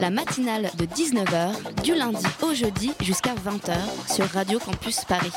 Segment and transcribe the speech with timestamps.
[0.00, 3.74] La matinale de 19h, du lundi au jeudi jusqu'à 20h
[4.12, 5.32] sur Radio Campus Paris.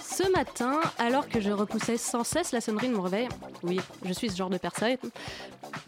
[0.00, 3.28] Ce matin, alors que je repoussais sans cesse la sonnerie de mon réveil,
[3.62, 4.96] oui, je suis ce genre de personne,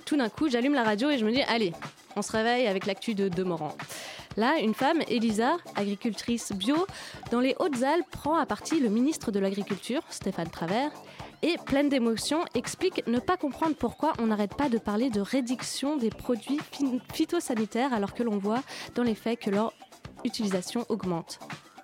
[0.04, 1.72] tout d'un coup, j'allume la radio et je me dis, allez,
[2.16, 3.76] on se réveille avec l'actu de Demorand.
[4.36, 6.86] Là, une femme, Elisa, agricultrice bio,
[7.30, 10.90] dans les Hautes-Alpes, prend à partie le ministre de l'Agriculture, Stéphane Travers,
[11.42, 15.96] et, pleine d'émotion, explique ne pas comprendre pourquoi on n'arrête pas de parler de réduction
[15.96, 18.62] des produits phy- phytosanitaires alors que l'on voit
[18.94, 19.72] dans les faits que leur
[20.24, 21.38] utilisation augmente.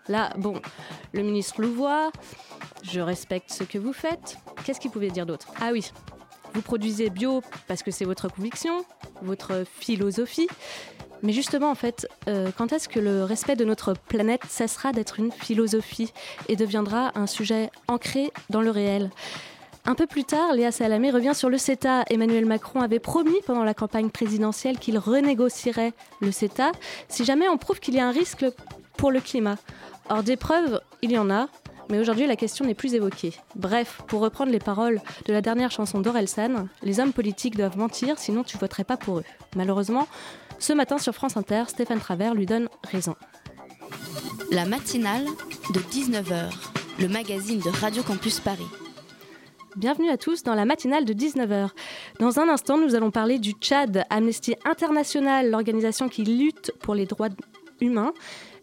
[0.09, 0.61] Là, bon,
[1.13, 2.13] le ministre Louvois,
[2.83, 4.39] je respecte ce que vous faites.
[4.65, 5.49] Qu'est-ce qu'il pouvait dire d'autre?
[5.61, 5.91] Ah oui,
[6.57, 8.83] vous produisez bio parce que c'est votre conviction,
[9.21, 10.49] votre philosophie.
[11.23, 15.21] Mais justement, en fait, euh, quand est-ce que le respect de notre planète cessera d'être
[15.21, 16.15] une philosophie
[16.49, 19.11] et deviendra un sujet ancré dans le réel?
[19.85, 22.05] Un peu plus tard, Léa Salamé revient sur le CETA.
[22.09, 26.73] Emmanuel Macron avait promis pendant la campagne présidentielle qu'il renégocierait le CETA
[27.09, 28.47] si jamais on prouve qu'il y a un risque
[28.97, 29.57] pour le climat.
[30.09, 31.49] Or, des preuves, il y en a,
[31.89, 33.33] mais aujourd'hui la question n'est plus évoquée.
[33.55, 38.19] Bref, pour reprendre les paroles de la dernière chanson d'Orelsan, les hommes politiques doivent mentir,
[38.19, 39.25] sinon tu voterais pas pour eux.
[39.55, 40.07] Malheureusement,
[40.59, 43.15] ce matin sur France Inter, Stéphane Travers lui donne raison.
[44.51, 45.25] La matinale
[45.75, 46.51] de 19h,
[46.99, 48.67] le magazine de Radio Campus Paris.
[49.77, 51.69] Bienvenue à tous dans la matinale de 19h.
[52.19, 54.07] Dans un instant, nous allons parler du Tchad.
[54.09, 57.29] Amnesty International, l'organisation qui lutte pour les droits
[57.83, 58.15] humains,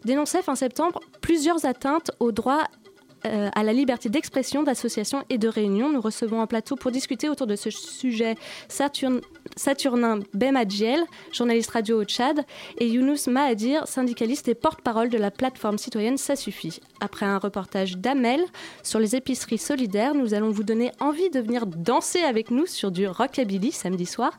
[0.04, 2.64] dénonçait fin septembre plusieurs atteintes aux droits
[3.26, 5.90] euh, à la liberté d'expression, d'association et de réunion.
[5.90, 8.36] Nous recevons un plateau pour discuter autour de ce sujet
[8.68, 9.20] Saturn-
[9.56, 11.00] Saturnin Bemadjiel,
[11.32, 12.44] journaliste radio au Tchad,
[12.78, 16.80] et Younous Mahadir, syndicaliste et porte-parole de la plateforme citoyenne Ça suffit.
[17.00, 18.40] Après un reportage d'Amel
[18.82, 22.90] sur les épiceries solidaires, nous allons vous donner envie de venir danser avec nous sur
[22.90, 24.38] du rockabilly samedi soir.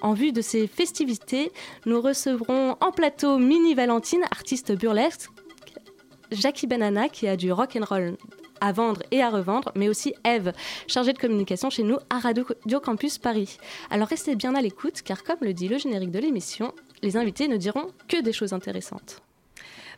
[0.00, 1.52] En vue de ces festivités,
[1.86, 5.28] nous recevrons en plateau Mini Valentine, artiste burlesque,
[6.32, 8.16] Jackie Banana qui a du rock and roll
[8.60, 10.52] à vendre et à revendre, mais aussi Eve,
[10.86, 12.44] chargée de communication chez nous à Radio
[12.80, 13.58] Campus Paris.
[13.90, 16.72] Alors restez bien à l'écoute, car comme le dit le générique de l'émission,
[17.02, 19.20] les invités ne diront que des choses intéressantes.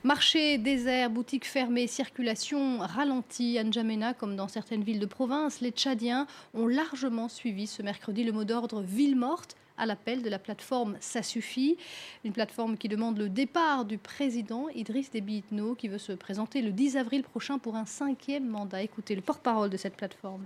[0.03, 3.59] Marché désert, boutiques fermées, circulation ralentie.
[3.62, 8.33] N'Djamena, comme dans certaines villes de province, les Tchadiens ont largement suivi ce mercredi le
[8.33, 11.76] mot d'ordre ville morte à l'appel de la plateforme Ça suffit,
[12.24, 16.62] une plateforme qui demande le départ du président Idriss Déby Itno qui veut se présenter
[16.62, 18.82] le 10 avril prochain pour un cinquième mandat.
[18.82, 20.44] Écoutez le porte-parole de cette plateforme.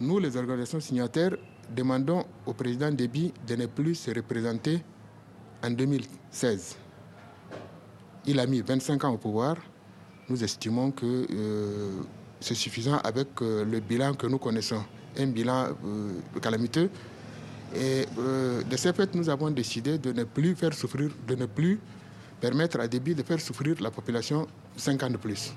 [0.00, 1.36] Nous, les organisations signataires,
[1.74, 4.82] demandons au président Déby de ne plus se représenter
[5.64, 6.76] en 2016.
[8.26, 9.56] Il a mis 25 ans au pouvoir.
[10.28, 12.02] Nous estimons que euh,
[12.40, 14.84] c'est suffisant avec euh, le bilan que nous connaissons,
[15.16, 16.12] un bilan euh,
[16.42, 16.90] calamiteux.
[17.74, 21.46] Et euh, de ce fait, nous avons décidé de ne plus faire souffrir, de ne
[21.46, 21.78] plus
[22.40, 24.46] permettre à Déby de faire souffrir la population
[24.76, 25.52] 5 ans de plus.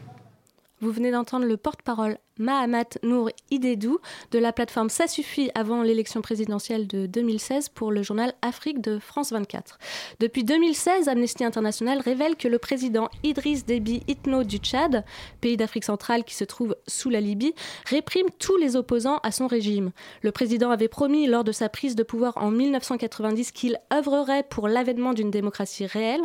[0.82, 4.00] Vous venez d'entendre le porte-parole Mahamat Nour Idedou
[4.32, 8.98] de la plateforme Ça suffit avant l'élection présidentielle de 2016 pour le journal Afrique de
[8.98, 9.78] France 24.
[10.22, 15.04] Depuis 2016, Amnesty International révèle que le président Idriss Déby Itno du Tchad,
[15.42, 17.54] pays d'Afrique centrale qui se trouve sous la Libye,
[17.86, 19.92] réprime tous les opposants à son régime.
[20.22, 24.70] Le président avait promis lors de sa prise de pouvoir en 1990 qu'il œuvrerait pour
[24.70, 26.24] l'avènement d'une démocratie réelle.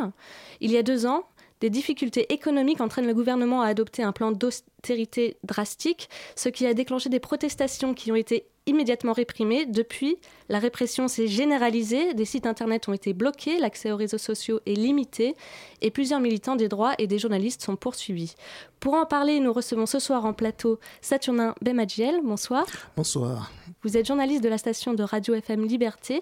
[0.61, 1.25] Il y a deux ans,
[1.65, 6.75] des difficultés économiques entraînent le gouvernement à adopter un plan d'austérité drastique, ce qui a
[6.75, 9.65] déclenché des protestations qui ont été immédiatement réprimées.
[9.65, 10.17] Depuis,
[10.47, 14.75] la répression s'est généralisée, des sites internet ont été bloqués, l'accès aux réseaux sociaux est
[14.75, 15.33] limité
[15.81, 18.35] et plusieurs militants des droits et des journalistes sont poursuivis.
[18.79, 22.21] Pour en parler, nous recevons ce soir en plateau Saturnin Bemadjiel.
[22.23, 22.67] Bonsoir.
[22.95, 23.51] Bonsoir.
[23.81, 26.21] Vous êtes journaliste de la station de Radio FM Liberté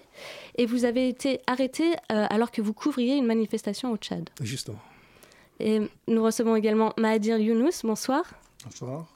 [0.56, 4.30] et vous avez été arrêté euh, alors que vous couvriez une manifestation au Tchad.
[4.40, 4.80] Justement.
[5.60, 7.82] Et nous recevons également Mahadir Younous.
[7.84, 8.24] Bonsoir.
[8.64, 9.06] Bonsoir.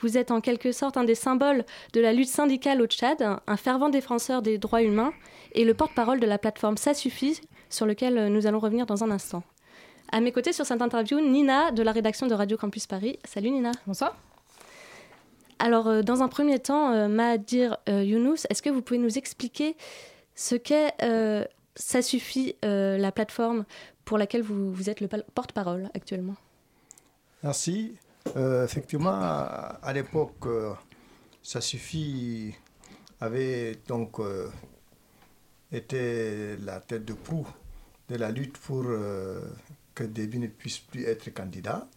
[0.00, 3.56] Vous êtes en quelque sorte un des symboles de la lutte syndicale au Tchad, un
[3.56, 5.12] fervent défenseur des droits humains
[5.52, 7.40] et le porte-parole de la plateforme Ça suffit,
[7.70, 9.42] sur lequel nous allons revenir dans un instant.
[10.12, 13.18] À mes côtés sur cette interview, Nina de la rédaction de Radio Campus Paris.
[13.24, 13.72] Salut Nina.
[13.86, 14.16] Bonsoir.
[15.58, 19.18] Alors, euh, dans un premier temps, euh, Mahadir euh, Younous, est-ce que vous pouvez nous
[19.18, 19.76] expliquer
[20.34, 21.44] ce qu'est euh,
[21.74, 23.66] ça suffit la plateforme
[24.06, 26.36] pour laquelle vous, êtes le porte-parole actuellement
[27.42, 27.98] Merci.
[28.34, 30.48] effectivement, à, l'époque,
[31.42, 32.54] ça suffit
[33.20, 34.18] avait donc
[35.70, 37.46] été la tête de proue
[38.08, 38.84] de la lutte pour
[39.96, 41.88] que Déby ne puisse plus être candidat.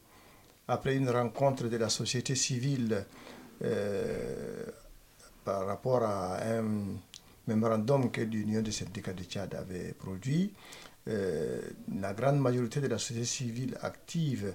[0.68, 3.06] Après une rencontre de la société civile
[3.64, 4.66] euh,
[5.44, 6.96] par rapport à un
[7.48, 10.54] mémorandum que l'Union des syndicats de Tchad avait produit,
[11.10, 11.62] euh,
[12.00, 14.54] la grande majorité de la société civile active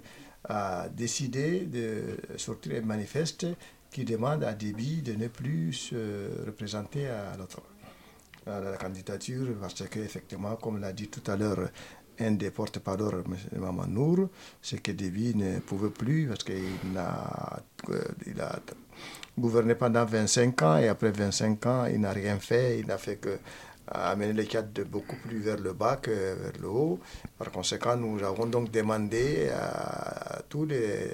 [0.48, 3.46] a décidé de sortir un manifeste
[3.90, 7.32] qui demande à Déby de ne plus se représenter à,
[8.46, 11.70] à la candidature parce qu'effectivement, comme l'a dit tout à l'heure
[12.20, 13.60] un des porte-parole, M.
[13.60, 14.28] Mamanour,
[14.62, 17.60] c'est que Déby ne pouvait plus parce qu'il a,
[17.90, 18.60] euh, il a
[19.38, 22.78] gouverné pendant 25 ans et après 25 ans, il n'a rien fait.
[22.78, 23.38] Il n'a fait que
[23.86, 26.98] amener les cadres beaucoup plus vers le bas que vers le haut.
[27.38, 31.10] Par conséquent, nous avons donc demandé à, tous les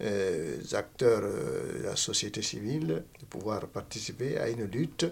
[0.00, 5.06] euh, acteurs euh, de la société civile de pouvoir participer à une lutte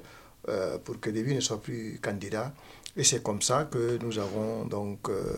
[0.85, 2.51] pour que Déby ne soit plus candidat
[2.97, 5.37] et c'est comme ça que nous avons donc euh,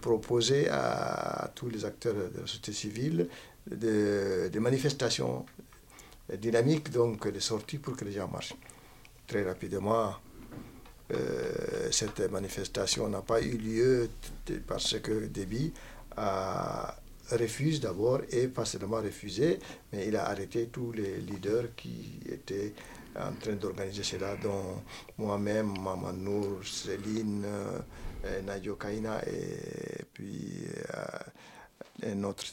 [0.00, 3.28] proposé à, tous les acteurs de la société civile
[3.66, 5.44] des manifestations
[6.38, 8.54] dynamiques, donc des sorties pour que les gens marchent.
[9.26, 10.14] Très rapidement,
[11.14, 14.10] euh, cette manifestation n'a pas eu lieu
[14.66, 15.72] parce que Déby
[16.16, 16.94] a
[17.32, 19.58] refuse d'abord et pas seulement refusé,
[19.92, 22.74] mais il a arrêté tous les leaders qui étaient
[23.16, 24.82] en train d'organiser cela, dont
[25.16, 30.64] moi-même, Mamanour, Céline, euh, Nadio Kaina et puis
[30.94, 32.44] euh, un autre.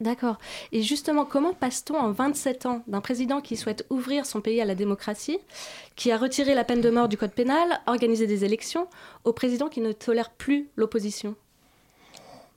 [0.00, 0.38] D'accord.
[0.70, 4.64] Et justement, comment passe-t-on en 27 ans d'un président qui souhaite ouvrir son pays à
[4.64, 5.38] la démocratie,
[5.96, 8.86] qui a retiré la peine de mort du code pénal, organisé des élections,
[9.24, 11.34] au président qui ne tolère plus l'opposition?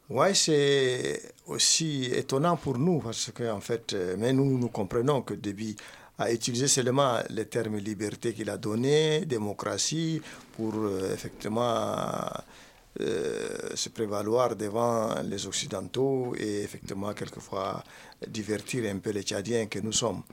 [0.09, 5.21] Oui, c'est aussi étonnant pour nous, parce que, en fait, euh, mais nous, nous comprenons
[5.21, 5.75] que Déby
[6.19, 10.21] a utilisé seulement les termes liberté qu'il a donné, démocratie,
[10.55, 11.95] pour euh, effectivement
[12.99, 17.83] se prévaloir devant les Occidentaux et effectivement quelquefois
[18.27, 20.23] divertir un peu les Tchadiens que nous sommes.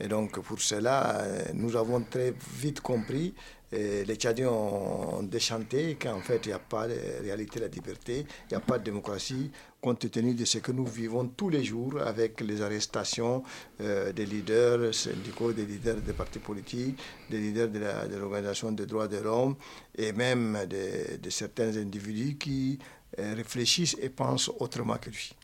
[0.00, 3.34] Et donc pour cela, euh, nous avons très vite compris
[3.70, 8.52] les Tchadiens ont déchanté qu'en fait, il n'y a pas de réalité la liberté, il
[8.52, 9.50] n'y a pas de démocratie,
[9.80, 13.42] compte tenu de ce que nous vivons tous les jours avec les arrestations
[13.80, 16.98] euh, des leaders syndicaux, des leaders des partis politiques,
[17.30, 19.56] des leaders de l'Organisation des droits de l'homme
[19.96, 22.78] et même de, certains individus qui
[23.18, 25.34] euh, réfléchissent et pensent autrement que lui.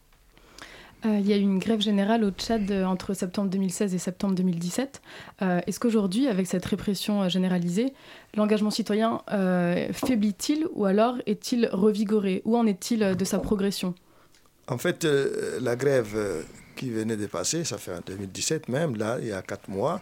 [1.04, 4.34] Euh, il y a eu une grève générale au Tchad entre septembre 2016 et septembre
[4.34, 5.02] 2017.
[5.66, 7.92] Est-ce qu'aujourd'hui, avec cette répression généralisée,
[8.34, 9.22] l'engagement citoyen
[9.92, 12.42] faiblit-il ou alors est-il revigoré?
[12.44, 13.94] Où en est-il de sa progression?
[14.66, 16.42] En fait, euh, la grève euh,
[16.76, 20.00] qui venait de passer, ça fait en 2017 même, là, il y a quatre mois,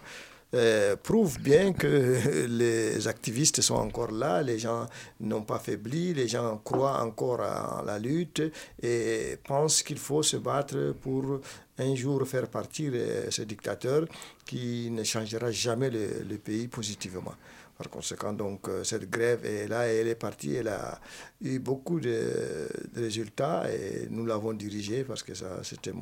[0.55, 4.87] euh, prouve bien que les activistes sont encore là, les gens
[5.21, 8.43] n'ont pas faibli, les gens croient encore à la lutte
[8.83, 11.41] et pensent qu'il faut se battre pour
[11.79, 12.93] un jour faire partir
[13.31, 14.05] ce dictateur
[14.45, 17.35] qui ne changera jamais le pays positivement.
[17.82, 20.55] Par conséquent, donc, euh, cette grève est là et elle est partie.
[20.55, 21.00] Elle a
[21.40, 25.32] eu beaucoup de, résultats et nous l'avons dirigée parce que
[25.65, 25.93] c'était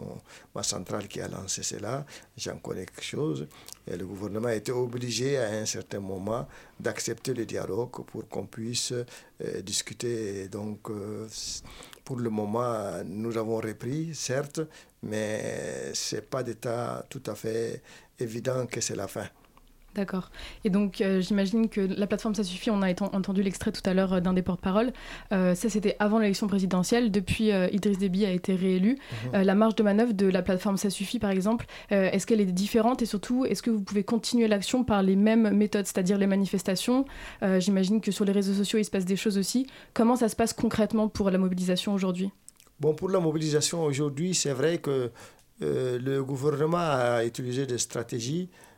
[0.54, 2.04] ma centrale qui a lancé cela.
[2.36, 3.48] J'en connais quelque chose.
[3.86, 6.46] Et le gouvernement a été obligé à un certain moment
[6.78, 10.48] d'accepter le dialogue pour qu'on puisse euh, discuter.
[10.48, 11.26] donc, euh,
[12.04, 14.60] pour le moment, nous avons repris, certes,
[15.02, 17.82] mais ce n'est pas d'état tout à fait
[18.18, 19.26] évident que c'est la fin.
[19.94, 20.30] D'accord.
[20.64, 23.92] Et donc, euh, j'imagine que la plateforme Ça Suffit, on a entendu l'extrait tout à
[23.92, 24.92] l'heure euh, d'un des porte-parole.
[25.32, 27.10] Euh, ça, c'était avant l'élection présidentielle.
[27.10, 28.98] Depuis, Idriss Déby a été réélu.
[29.32, 29.42] Mhm.
[29.42, 33.02] la marge de manœuvre de la plateforme Ça Suffit, par exemple, est-ce qu'elle est différente?
[33.02, 37.04] Et surtout, est-ce que vous pouvez continuer l'action par les mêmes méthodes, c'est-à-dire les manifestations?
[37.58, 39.66] J'imagine que sur les réseaux sociaux, il se passe des choses aussi.
[39.94, 42.30] Comment ça se passe concrètement pour la mobilisation aujourd'hui?
[42.78, 45.10] Bon, pour la mobilisation aujourd'hui, c'est vrai que
[45.60, 48.69] le gouvernement a utilisé des stratégies euh,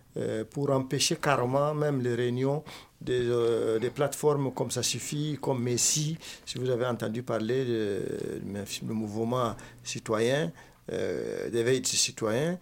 [0.50, 2.62] pour empêcher carrément même les réunions
[3.02, 6.16] des, euh, des, plateformes comme ça suffit, comme Messi,
[6.46, 7.64] si vous avez entendu parler
[8.44, 10.52] du mouvement citoyen,
[10.92, 12.58] euh, d'éveil citoyens.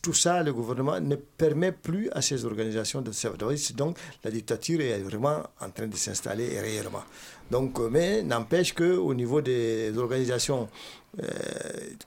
[0.00, 4.80] Tout ça, le gouvernement ne permet plus à ces organisations de se Donc, la dictature
[4.80, 7.02] est vraiment en train de s'installer réellement.
[7.50, 10.68] Donc, mais n'empêche qu'au niveau des organisations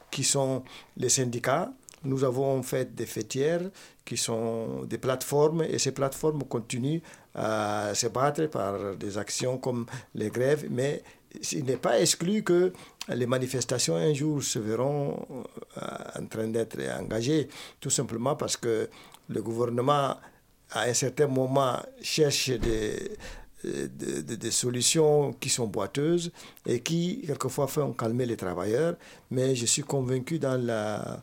[0.10, 0.64] qui sont
[0.96, 1.70] les syndicats,
[2.04, 3.70] nous avons fait des fêtières
[4.06, 7.02] qui sont des plateformes et ces plateformes continuent
[7.36, 11.04] à se battre par des actions comme les grèves, mais
[11.52, 12.74] il n'est pas exclu que
[13.10, 15.26] les manifestations un jour se verront
[15.76, 17.48] en train d'être engagées,
[17.80, 18.90] tout simplement parce que
[19.30, 20.16] le gouvernement,
[20.72, 23.12] à un certain moment, cherche des,
[23.64, 26.32] des, solutions qui sont boiteuses
[26.66, 28.96] et qui, quelquefois, font calmer les travailleurs.
[29.32, 31.22] Mais je suis convaincu dans la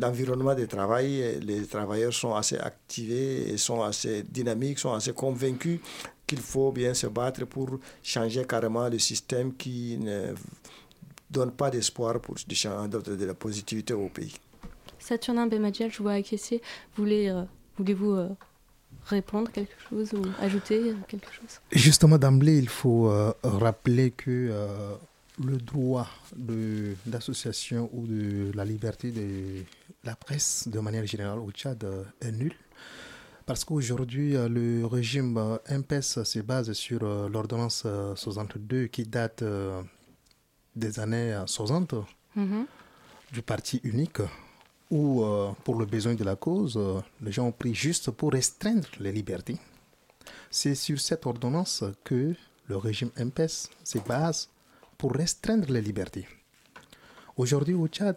[0.00, 5.80] l'environnement de travail, les travailleurs sont assez activés et sont assez dynamiques, sont assez convaincus
[6.26, 10.34] qu'il faut bien se battre pour changer carrément le système qui ne
[11.30, 14.34] donne pas d'espoir pour de, la positivité au pays.
[14.98, 16.60] Saturnin Bemadjel, je vois acquiescer.
[16.96, 17.42] Voulez, euh,
[17.78, 18.28] voulez-vous euh,
[19.04, 21.60] répondre quelque chose ou ajouter quelque chose?
[21.70, 24.50] Justement, d'emblée, il faut euh, rappeler que
[25.44, 26.08] le droit
[27.06, 29.62] d'association ou de la liberté de
[30.04, 31.86] la presse, de manière générale, au Tchad,
[32.20, 32.54] est nul.
[33.44, 39.44] Parce qu'aujourd'hui, le régime MPES se base sur l'ordonnance 62 qui date
[40.74, 41.94] des années 60
[42.36, 42.64] mm-hmm.
[43.32, 44.20] du parti unique
[44.90, 48.32] où, euh, pour le besoin de la cause, euh, les gens ont pris juste pour
[48.32, 49.58] restreindre les libertés.
[50.50, 52.34] C'est sur cette ordonnance que
[52.68, 54.48] le régime MPS se base
[54.98, 56.26] pour restreindre les libertés.
[57.36, 58.16] Aujourd'hui au Tchad,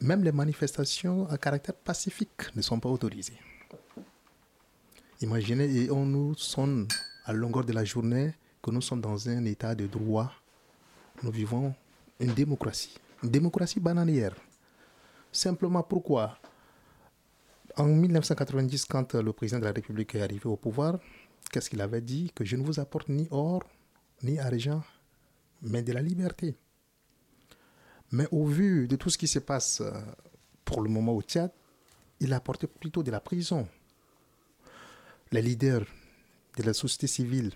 [0.00, 3.38] même les manifestations à caractère pacifique ne sont pas autorisées.
[5.20, 6.88] Imaginez, et on nous sonne
[7.24, 10.32] à longueur de la journée que nous sommes dans un état de droit.
[11.22, 11.74] Nous vivons
[12.18, 14.34] une démocratie, une démocratie bananière.
[15.30, 16.38] Simplement pourquoi?
[17.76, 20.98] En 1990, quand le président de la République est arrivé au pouvoir,
[21.50, 22.30] qu'est-ce qu'il avait dit?
[22.34, 23.62] Que je ne vous apporte ni or,
[24.22, 24.82] ni argent,
[25.62, 26.56] mais de la liberté.
[28.10, 29.90] Mais au vu de tout ce qui se passe euh,
[30.64, 31.50] pour le moment au Tchad,
[32.20, 33.66] il a apporté plutôt de la prison.
[35.32, 35.86] Les leaders
[36.58, 37.52] de la société civile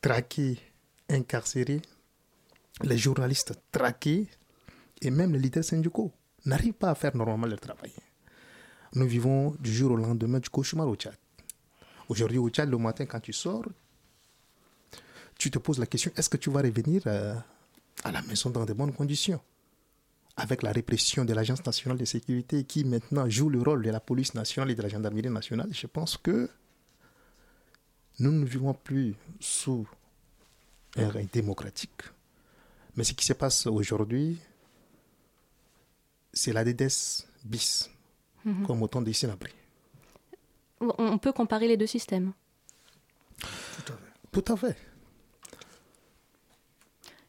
[0.00, 0.58] traqués,
[1.08, 1.82] incarcérés,
[2.82, 4.28] les journalistes traqués
[5.00, 6.12] et même les leaders syndicaux
[6.46, 7.92] n'arrivent pas à faire normalement leur travail.
[8.94, 11.16] Nous vivons du jour au lendemain du cauchemar au Tchad.
[12.08, 13.64] Aujourd'hui au Tchad, le matin quand tu sors,
[15.38, 17.34] tu te poses la question, est-ce que tu vas revenir euh,
[18.04, 19.40] à la maison dans de bonnes conditions?
[20.36, 24.00] Avec la répression de l'Agence nationale de sécurité qui maintenant joue le rôle de la
[24.00, 26.50] police nationale et de la gendarmerie nationale, je pense que
[28.18, 29.86] nous ne vivons plus sous
[30.96, 32.02] un règne démocratique.
[32.96, 34.38] Mais ce qui se passe aujourd'hui,
[36.32, 37.90] c'est la DDS bis,
[38.44, 38.66] mhm.
[38.66, 39.52] comme autant après.
[40.80, 42.32] On peut comparer les deux systèmes.
[43.40, 44.12] Tout à fait.
[44.32, 44.76] Tout à fait.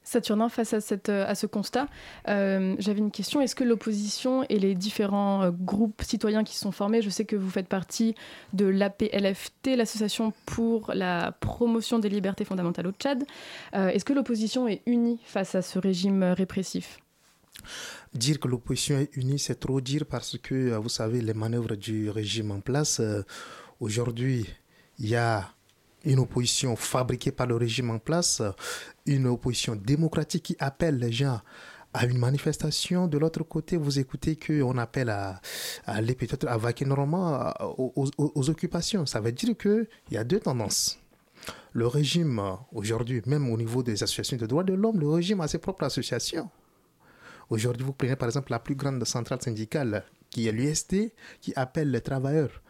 [0.05, 1.87] Saturnin, face à, cette, à ce constat,
[2.29, 3.41] euh, j'avais une question.
[3.41, 7.35] Est-ce que l'opposition et les différents euh, groupes citoyens qui sont formés, je sais que
[7.35, 8.15] vous faites partie
[8.53, 13.23] de l'APLFT, l'Association pour la promotion des libertés fondamentales au Tchad,
[13.73, 16.99] euh, est-ce que l'opposition est unie face à ce régime répressif?
[18.13, 22.11] Dire que l'opposition est unie, c'est trop dire parce que, vous savez, les manœuvres du
[22.11, 23.01] régime en place,
[23.79, 24.45] aujourd'hui,
[24.99, 25.49] il y a
[26.05, 28.41] une opposition fabriquée par le régime en place,
[29.05, 31.41] une opposition démocratique qui appelle les gens
[31.93, 33.07] à une manifestation.
[33.07, 35.41] De l'autre côté, vous écoutez qu'on appelle à,
[35.85, 39.05] aller peut-être à vaquer normalement aux, aux, occupations.
[39.05, 40.99] Ça veut dire qu'il y a deux tendances.
[41.73, 42.41] Le régime,
[42.73, 45.85] aujourd'hui, même au niveau des associations de droits de l'homme, le régime a ses propres
[45.85, 46.49] associations.
[47.49, 51.91] Aujourd'hui, vous prenez par exemple la plus grande centrale syndicale, qui est l'UST, qui appelle
[51.91, 52.61] les travailleurs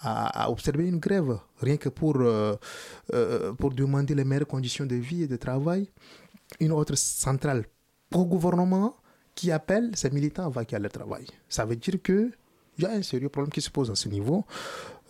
[0.00, 2.54] à, observer une grève, rien que pour, euh,
[3.12, 5.88] euh, pour demander les meilleures conditions de vie et de travail.
[6.60, 7.64] Une autre centrale
[8.10, 8.96] pro-gouvernement
[9.34, 11.26] qui appelle ces militants à vaquer à leur travail.
[11.48, 12.32] Ça veut dire qu'il
[12.78, 14.44] y a un sérieux problème qui se pose à ce niveau.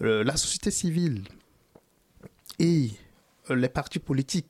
[0.03, 1.25] Euh, la société civile
[2.59, 2.91] et
[3.51, 4.49] les partis politiques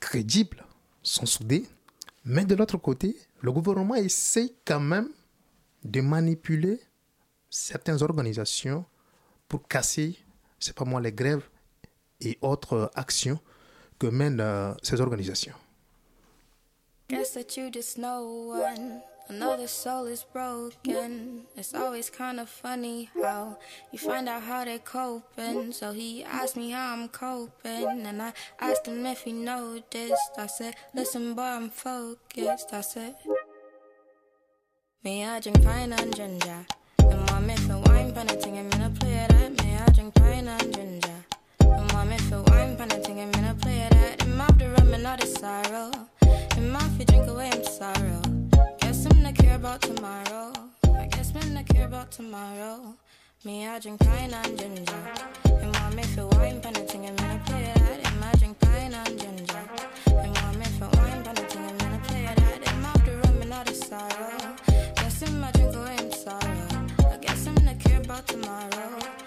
[0.00, 0.64] crédibles
[1.02, 1.66] sont soudés,
[2.24, 5.08] mais de l'autre côté, le gouvernement essaie quand même
[5.84, 6.80] de manipuler
[7.48, 8.84] certaines organisations
[9.52, 10.16] pour casser,
[10.58, 11.46] c'est pas moi, les grèves
[12.22, 13.38] et autres actions
[13.98, 15.54] que mènent euh, ces organisations.
[17.10, 19.02] Guess that you just know one.
[19.28, 21.42] Another soul is broken.
[21.54, 23.58] It's always kind of funny how
[23.92, 25.72] you find out how they're coping.
[25.72, 30.32] So he asked me how I'm coping, and I asked him if he noticed.
[30.38, 32.72] I said, Listen, boy, I'm focused.
[32.72, 33.14] I said,
[35.04, 36.66] Me, I drink pine and ginger.
[36.98, 38.91] And my myth and wine, penalty, I'm gonna play
[45.42, 45.92] rum
[46.56, 48.22] and all my feet, drink away I'm sorrow.
[48.78, 50.52] Guess I'm not care about tomorrow.
[50.84, 52.94] I guess I'm not care about tomorrow.
[53.44, 55.04] Me, I drink pine and ginger.
[55.44, 58.12] And want me for wine, pan a thing, and I play that.
[58.12, 59.64] And I drink pine and ginger.
[60.06, 62.68] And want me for wine, pan a thing, and I play that.
[62.68, 64.56] And I'm the rum and not the sorrow.
[64.96, 66.68] Guess I'm a drink away in sorrow.
[67.10, 69.21] I guess I'm not care about tomorrow.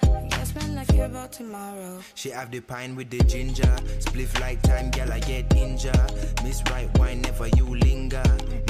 [0.96, 2.00] Care about tomorrow.
[2.14, 3.76] She have the pine with the ginger.
[4.00, 6.12] Spliff like time, girl, I get injured.
[6.44, 8.24] Miss right wine, never you linger.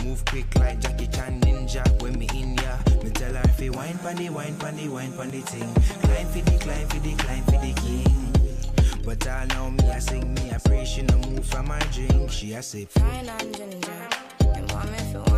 [0.03, 1.83] Move quick like Jackie Chan ninja.
[2.01, 5.41] When me in ya, me tell her if you wine pandy, wine pandy, wine pandy
[5.41, 5.73] thing.
[6.01, 9.03] Climb for the, climb for the, climb for the king.
[9.03, 12.31] But I know me, I sing me, I pray she no move from my drink.
[12.31, 12.93] She a sip.
[12.93, 14.07] Pine and ginger.
[14.55, 15.34] And want me for wine, pan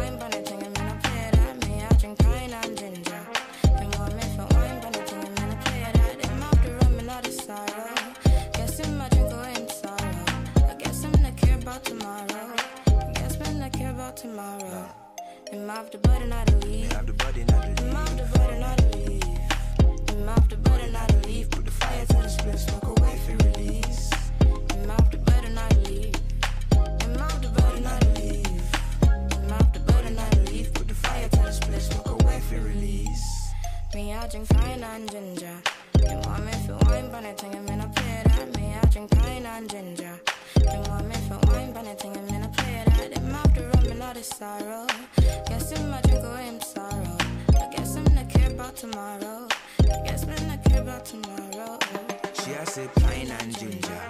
[15.68, 16.90] And off the button, I leave.
[16.94, 19.24] Have the body, not the And off the button, I leave.
[20.16, 21.50] And off the button, I leave.
[21.52, 24.10] Put the fire to the split, smoke away for release.
[24.40, 26.16] And off the button, I leave.
[26.72, 28.48] And off the button, I leave.
[29.12, 30.74] And off the button, I leave.
[30.74, 33.52] Put the fire to the split, smoke away for release.
[33.94, 35.58] Me, I drink pine and ginger.
[36.08, 38.56] And want me for wine, but I think I'm in a that.
[38.56, 40.27] Me, I drink pine and ginger.
[40.66, 43.18] And want me for wine, but I think I'm in a play that.
[43.18, 44.88] And off the rum and all the sorrow.
[45.48, 47.18] Guess I'm a drink away in sorrow.
[47.50, 49.48] I guess I'm not care about tomorrow.
[49.82, 51.80] I guess I'm not care about tomorrow.
[52.44, 54.02] She a sip pine and ginger.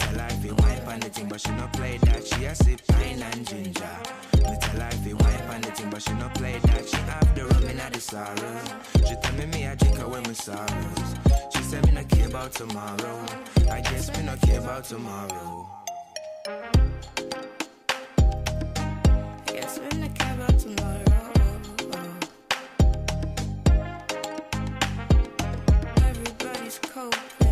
[0.00, 2.26] Tell her if you wine pan the thing, but she no play that.
[2.26, 3.96] She a sip pine and ginger.
[4.32, 6.87] Tell her if you wine pan the thing, but she no play that.
[7.98, 8.60] Rum sorrow.
[9.08, 11.14] She tell me me I drink away my sorrows.
[11.52, 13.26] She said me no care about tomorrow.
[13.72, 15.68] I guess me no care about tomorrow.
[16.46, 16.70] I
[19.46, 21.32] guess I'm not care about tomorrow.
[25.96, 27.47] Everybody's coping,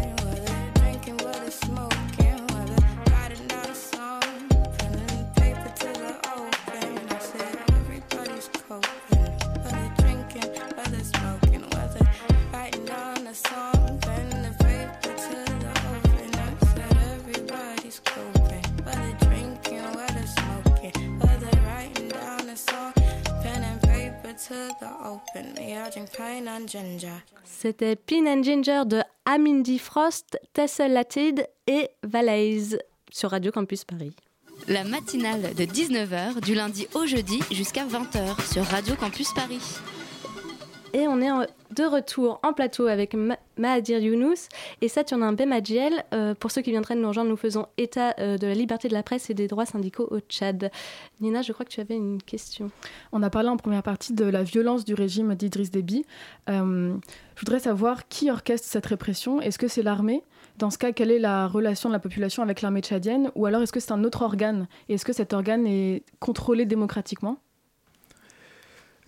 [27.45, 32.79] C'était Pin and Ginger de Amindy Frost, Tesselated et Valaise
[33.11, 34.13] sur Radio Campus Paris.
[34.69, 39.61] La matinale de 19h du lundi au jeudi jusqu'à 20h sur Radio Campus Paris.
[40.97, 41.29] Et on est
[41.75, 44.49] de retour en plateau avec Ma- Mahadir Younous
[44.81, 45.93] et Saturnin Bemadjiel.
[46.15, 48.89] Euh, pour ceux qui viendraient de nous rejoindre, nous faisons état euh, de la liberté
[48.89, 50.71] de la presse et des droits syndicaux au Tchad.
[51.21, 52.71] Nina, je crois que tu avais une question.
[53.13, 56.07] On a parlé en première partie de la violence du régime d'Idriss Déby.
[56.49, 56.95] Euh,
[57.35, 59.43] je voudrais savoir qui orchestre cette répression.
[59.43, 60.23] Est-ce que c'est l'armée?
[60.57, 63.31] Dans ce cas, quelle est la relation de la population avec l'armée tchadienne?
[63.35, 64.67] Ou alors est-ce que c'est un autre organe?
[64.89, 67.37] Et est-ce que cet organe est contrôlé démocratiquement?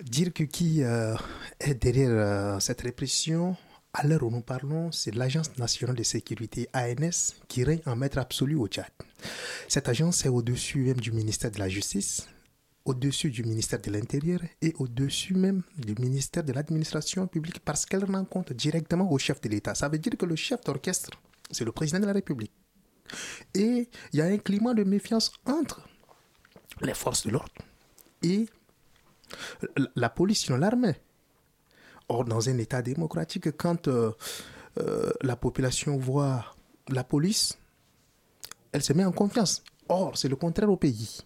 [0.02, 1.16] Dire que qui euh,
[1.58, 3.56] est derrière euh, cette répression,
[3.92, 8.18] à l'heure où nous parlons, c'est l'Agence nationale de sécurité ANS qui règne en maître
[8.18, 8.90] absolu au Tchad.
[9.66, 12.28] Cette agence est au-dessus même du ministère de la Justice,
[12.84, 18.04] au-dessus du ministère de l'Intérieur et au-dessus même du ministère de l'Administration publique parce qu'elle
[18.04, 19.74] rend compte directement au chef de l'État.
[19.74, 21.10] Ça veut dire que le chef d'orchestre,
[21.50, 22.52] c'est le président de la République.
[23.54, 25.88] Et il y a un climat de méfiance entre
[26.82, 27.50] les forces de l'ordre
[28.22, 28.46] et
[29.96, 30.96] la police, sinon l'armée.
[32.08, 34.12] Or, dans un État démocratique, quand euh,
[34.78, 36.56] euh, la population voit
[36.88, 37.58] la police,
[38.72, 39.62] elle se met en confiance.
[39.88, 41.20] Or, c'est le contraire au pays.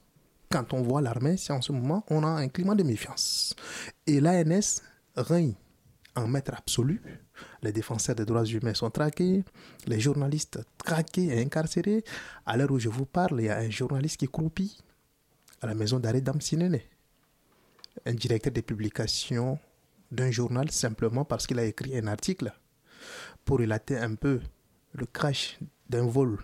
[0.51, 3.55] Quand on voit l'armée, c'est en ce moment, on a un climat de méfiance.
[4.07, 4.83] Et l'ANS
[5.17, 5.55] règne
[6.15, 7.01] en maître absolu.
[7.63, 9.45] Les défenseurs des droits humains sont traqués,
[9.87, 12.05] les journalistes traqués et incarcérés.
[12.45, 14.79] À l'heure où je vous parle, il y a un journaliste qui croupit
[15.61, 16.81] à la maison d'arrêt d'Amsinene
[18.07, 19.59] un directeur de publication
[20.11, 22.53] d'un journal simplement parce qu'il a écrit un article
[23.45, 24.41] pour relater un peu
[24.93, 26.39] le crash d'un vol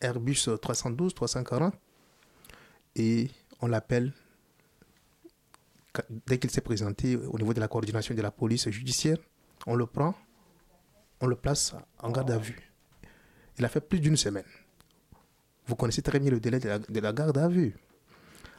[0.00, 1.72] Airbus 312-340
[2.96, 4.12] et on l'appelle
[6.26, 9.18] dès qu'il s'est présenté au niveau de la coordination de la police judiciaire,
[9.66, 10.14] on le prend,
[11.20, 12.72] on le place en garde à vue.
[13.58, 14.44] Il a fait plus d'une semaine.
[15.66, 17.74] Vous connaissez très bien le délai de la, de la garde à vue.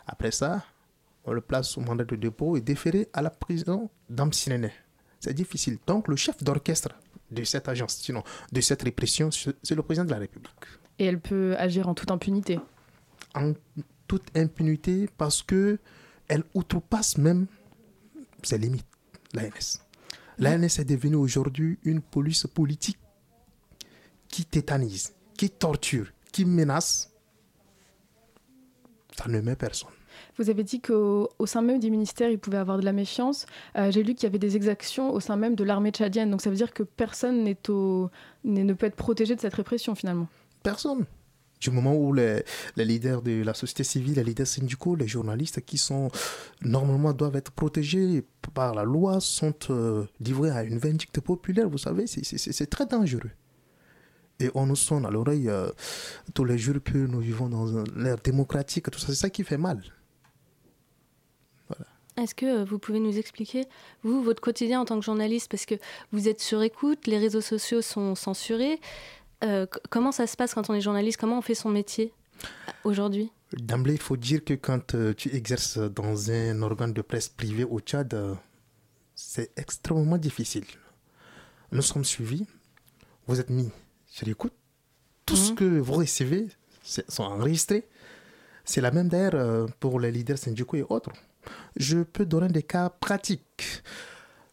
[0.08, 0.66] Après ça,
[1.28, 4.72] on le place sous mandat de dépôt et déféré à la prison d'Amsinene.
[5.20, 5.78] C'est difficile.
[5.86, 6.90] Donc, le chef d'orchestre
[7.30, 10.52] de cette agence, sinon de cette répression, c'est le président de la République.
[10.98, 12.60] Et elle peut agir en toute impunité
[13.36, 13.54] En
[14.08, 15.80] toute impunité parce que
[16.30, 17.48] elle outrepasse même
[18.42, 18.88] ses limites,
[19.34, 19.82] l'ANS.
[20.38, 23.00] L'ANS est devenue aujourd'hui une police politique
[24.30, 27.12] qui tétanise, qui torture, qui menace.
[29.18, 29.97] Ça ne met personne.
[30.38, 33.46] Vous avez dit qu'au au sein même du ministère, il pouvait avoir de la méfiance.
[33.78, 36.30] Euh, J'ai lu qu'il y avait des exactions au sein même de l'armée tchadienne.
[36.30, 40.28] Donc ça veut dire que personne ne peut être protégé de cette répression finalement.
[40.64, 41.06] Personne.
[41.60, 42.44] Du moment où les,
[42.76, 46.10] leaders de la société civile, les leaders syndicaux, les journalistes qui sont
[46.62, 48.24] normalement doivent être protégés
[48.54, 53.32] par la loi sont euh, livrés à une vindicte populaire, vous savez, c'est- très dangereux.
[54.40, 55.70] Et on nous sonne à l'oreille euh,
[56.36, 59.58] tous les jours que nous vivons dans l'ère démocratique, tout ça, c'est ça qui fait
[59.58, 59.82] mal.
[62.18, 63.66] Est-ce que euh, vous pouvez nous expliquer,
[64.04, 65.76] vous, votre quotidien en tant que journaliste, parce que
[66.12, 68.80] vous êtes sur écoute, les réseaux sociaux sont censurés.
[69.44, 71.20] Euh, comment ça se passe quand on est journaliste?
[71.20, 72.12] Comment on fait son métier
[72.44, 73.32] euh, aujourd'hui?
[73.54, 77.64] D'emblée, il faut dire que quand euh, tu exerces dans un organe de presse privé
[77.64, 78.34] au Tchad, euh,
[79.14, 80.66] c'est extrêmement difficile.
[81.72, 82.46] Nous sommes suivis,
[83.28, 83.70] vous êtes mis
[84.08, 84.54] sur l'écoute,
[85.26, 86.48] tout ce que vous recevez
[86.82, 87.86] c'est- sont enregistrés.
[88.66, 91.12] C'est la même d'ailleurs pour les leaders syndicaux et autres.
[91.80, 93.84] Je peux donner des cas pratiques.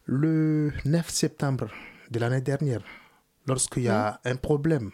[0.05, 1.71] Le 9 septembre
[2.11, 2.83] de l'année dernière,
[3.47, 4.91] lorsqu'il y a un problème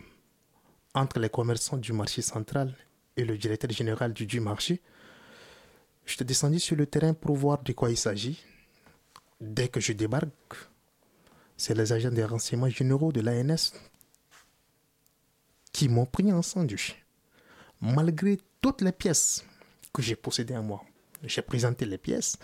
[0.94, 2.74] entre les commerçants du marché central
[3.18, 4.80] et le directeur général du, du marché,
[6.06, 8.42] je te descendis sur le terrain pour voir de quoi il s'agit.
[9.42, 10.56] Dès que je débarque,
[11.58, 13.74] c'est les agents des renseignements généraux de l'ANS
[15.74, 16.96] qui m'ont pris en sandwich.
[17.82, 19.44] Malgré toutes les pièces
[19.92, 20.82] que j'ai possédées à moi,
[21.24, 22.38] j'ai présenté les pièces,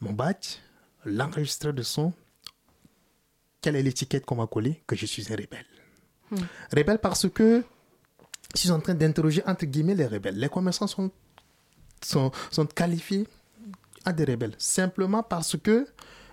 [0.00, 0.56] mon badge,
[1.04, 2.12] l'enregistreur de son,
[3.60, 5.66] quelle est l'étiquette qu'on m'a collée Que je suis un rebelle.
[6.74, 7.64] Rebelle parce que
[8.54, 10.38] je suis en train d'interroger entre guillemets les rebelles.
[10.38, 11.10] Les commerçants sont,
[12.02, 13.26] sont, sont qualifiés
[14.04, 15.86] à des rebelles simplement parce que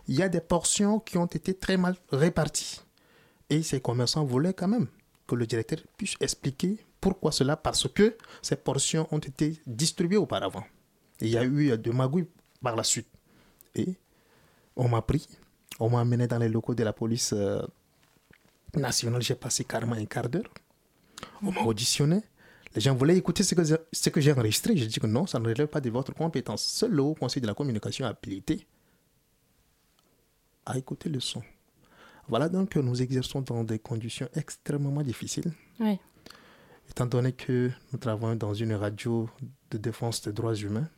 [0.08, 2.82] il y a des portions qui ont été très mal réparties.
[3.50, 4.88] Et ces commerçants voulaient quand même
[5.28, 10.64] que le directeur puisse expliquer pourquoi cela, parce que ces portions ont été distribuées auparavant.
[11.22, 12.28] Et il y a eu de magouilles
[12.62, 13.08] par la suite.
[13.76, 13.96] Et
[14.76, 15.28] on m'a pris,
[15.80, 17.62] on m'a amené dans les locaux de la police euh,
[18.76, 19.22] nationale.
[19.22, 20.50] J'ai passé carrément un quart d'heure.
[21.42, 22.22] On m'a auditionné.
[22.76, 24.78] Les gens voulaient écouter ce que, j'ai- ce que j'ai enregistré.
[24.78, 26.64] J'ai dit que non, ça ne relève pas de votre compétence.
[26.64, 28.68] Seul le Haut Conseil de la communication est habilité
[30.66, 31.42] à écouter le son.
[32.28, 35.52] Voilà donc que nous exerçons dans des conditions extrêmement difficiles.
[35.80, 35.98] Oui.
[36.90, 39.30] Étant donné que nous travaillons dans une radio
[39.72, 40.90] de défense des droits humains,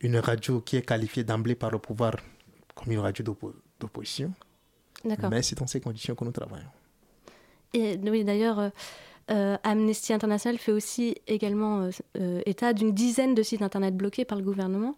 [0.00, 2.16] une radio qui est qualifiée d'emblée par le pouvoir
[2.74, 4.32] comme une radio d'oppo- d'opposition.
[5.30, 6.70] Mais c'est dans ces conditions que nous travaillons.
[7.72, 8.70] Et oui, d'ailleurs, euh,
[9.30, 14.38] euh, Amnesty International fait aussi également euh, état d'une dizaine de sites internet bloqués par
[14.38, 14.96] le gouvernement.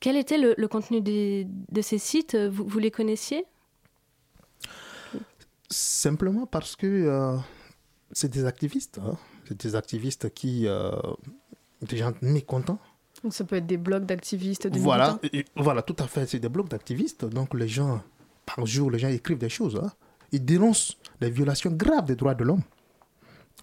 [0.00, 2.34] Quel était le, le contenu des- de ces sites?
[2.36, 3.44] Vous, vous les connaissiez?
[5.70, 7.36] Simplement parce que euh,
[8.10, 8.98] c'est des activistes.
[8.98, 9.16] hein.
[9.48, 10.66] C'est des activistes qui,
[11.82, 12.78] des gens mécontents.
[13.22, 16.26] Donc ça peut être des blogs d'activistes, de Voilà, et- voilà, tout à fait.
[16.26, 17.24] C'est des blocs d'activistes.
[17.24, 18.02] Donc les gens,
[18.44, 19.76] par jour, les gens écrivent des choses.
[19.82, 19.92] hein.
[20.32, 22.62] Ils dénoncent les violations graves des droits de l'homme.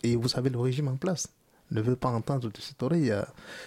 [0.03, 1.27] Et vous savez, le régime en place
[1.71, 3.21] ne veut pas entendre de cette oreille euh,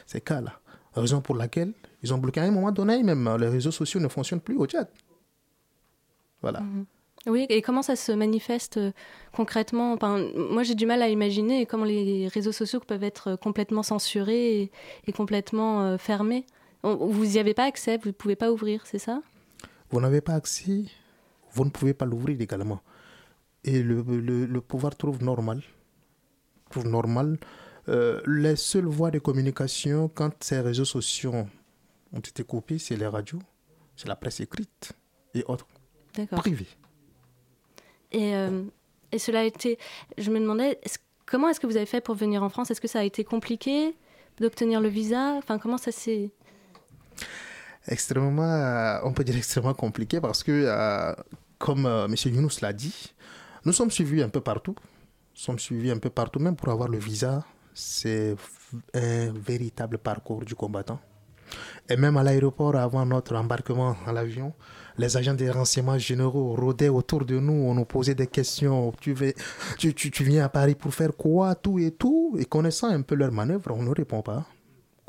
[0.07, 0.53] ces cas-là.
[0.95, 4.01] Raison pour laquelle ils ont bloqué à un moment donné, même euh, les réseaux sociaux
[4.01, 4.89] ne fonctionnent plus au Tchad.
[6.41, 6.61] Voilà.
[6.61, 6.87] Mhm.
[7.27, 8.91] Oui, et comment ça se manifeste euh,
[9.33, 9.93] concrètement?
[9.93, 14.63] Enfin, Moi, j'ai du mal à imaginer comment les réseaux sociaux peuvent être complètement censurés
[14.63, 14.73] et,
[15.07, 16.45] et complètement euh, fermés.
[16.83, 19.23] Vous n'y avez pas accès, vous ne pouvez pas ouvrir, c'est ça?
[19.91, 20.85] Vous n'avez pas accès,
[21.53, 22.81] vous ne pouvez pas l'ouvrir également.
[23.63, 25.63] Et le, le- le pouvoir trouve normal,
[26.71, 27.39] trouve normal
[27.89, 31.35] euh, les seules voies de communication quand ces réseaux sociaux
[32.13, 33.39] ont été coupés, c'est les radios,
[33.95, 34.93] c'est la presse écrite
[35.35, 35.69] et autres
[36.17, 36.41] D'accord.
[36.41, 36.67] privées.
[38.13, 38.63] Et, euh,
[39.11, 39.79] et cela a été.
[40.19, 40.79] Je me demandais,
[41.27, 42.71] comment est-ce que vous avez fait pour venir en France?
[42.71, 43.97] Est-ce que ça a été compliqué
[44.41, 45.35] d'obtenir le visa?
[45.35, 46.31] Enfin, comment ça s'est.
[47.89, 51.15] Extrêmement, euh, on peut dire extrêmement compliqué parce que, euh,
[51.59, 52.15] comme M.
[52.27, 53.15] Younous l'a dit,
[53.65, 54.77] nous sommes suivis un peu partout.
[55.35, 57.45] Nous sommes suivis un peu partout, même pour avoir le visa.
[57.75, 58.37] C'est
[58.95, 61.01] un véritable parcours du combattant.
[61.89, 64.53] Et même à l'aéroport, avant notre embarquement à l'avion,
[64.99, 67.53] les agents des renseignements généraux rôdaient autour de nous.
[67.53, 68.93] On nous posait des questions.
[69.01, 69.35] Tu, veux-
[69.79, 72.37] tu, tu, tu viens à Paris pour faire quoi Tout et tout?
[72.39, 74.47] Et connaissant un peu leurs manœuvres, on ne répond pas.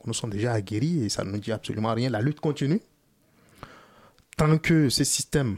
[0.05, 2.09] Nous sommes déjà aguerris et ça ne nous dit absolument rien.
[2.09, 2.81] La lutte continue.
[4.37, 5.57] Tant que ce système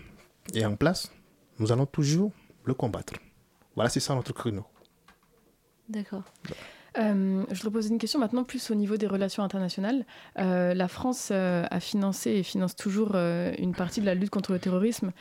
[0.54, 1.12] est en place,
[1.60, 2.32] nous allons toujours
[2.66, 3.14] le combattre.
[3.76, 4.66] Voilà, c'est ça notre créneau.
[5.90, 6.24] D'accord.
[6.98, 10.06] Euh, je voudrais poser une question maintenant plus au niveau des relations internationales.
[10.40, 14.54] Euh, la France euh, a financé et finance toujours une partie de la lutte contre
[14.54, 15.12] le terrorisme,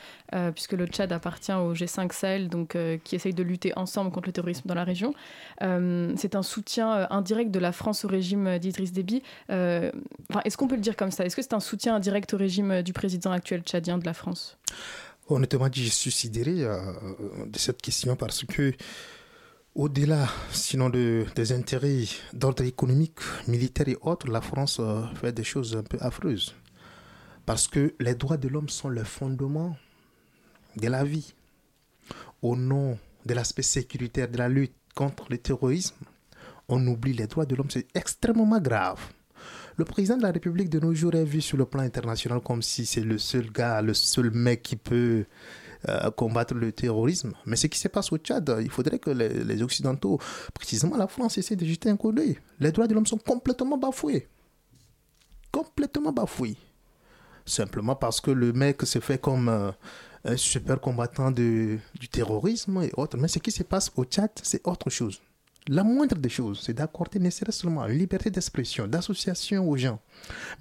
[0.53, 4.33] puisque le Tchad appartient au G5 Sahel, donc, qui essaye de lutter ensemble contre le
[4.33, 5.13] terrorisme dans la région.
[5.59, 9.23] C'est un soutien indirect de la France au régime d'Idriss Déby.
[9.49, 11.25] Enfin, Est-ce qu'on peut le dire comme ça?
[11.25, 14.57] Est-ce que c'est un soutien indirect au régime du président actuel tchadien de la France?
[15.27, 18.73] Honnêtement dit, je suis sidéré de cette question parce que,
[19.75, 25.43] au-delà, sinon de, des intérêts d'ordre économique, militaire et autres, la France euh, fait des
[25.43, 26.55] choses un peu affreuses.
[27.45, 29.77] Parce que les droits de l'homme sont le fondement
[30.77, 31.33] de la vie.
[32.41, 35.95] Au nom de l'aspect sécuritaire de la lutte contre le terrorisme,
[36.69, 37.69] on oublie les droits de l'homme.
[37.69, 38.99] C'est extrêmement grave.
[39.75, 42.61] Le président de la République de nos jours est vu sur le plan international comme
[42.61, 45.25] si c'est le seul gars, le seul mec qui peut
[45.87, 47.33] euh, combattre le terrorisme.
[47.45, 50.19] Mais ce qui se passe au Tchad, il faudrait que les, Occidentaux,
[50.53, 52.39] précisément la France, essaient de jeter un coup d'œil.
[52.59, 54.27] Les droits de l'homme sont complètement bafoués.
[55.51, 56.57] Complètement bafoués.
[57.45, 59.71] Simplement parce que le mec se fait comme euh,
[60.23, 63.17] un super combattant de, du terrorisme et autres.
[63.17, 65.21] Mais ce qui se passe au Tchad, c'est autre chose.
[65.67, 69.99] La moindre des choses, c'est d'accorder seulement une liberté d'expression, d'association aux gens.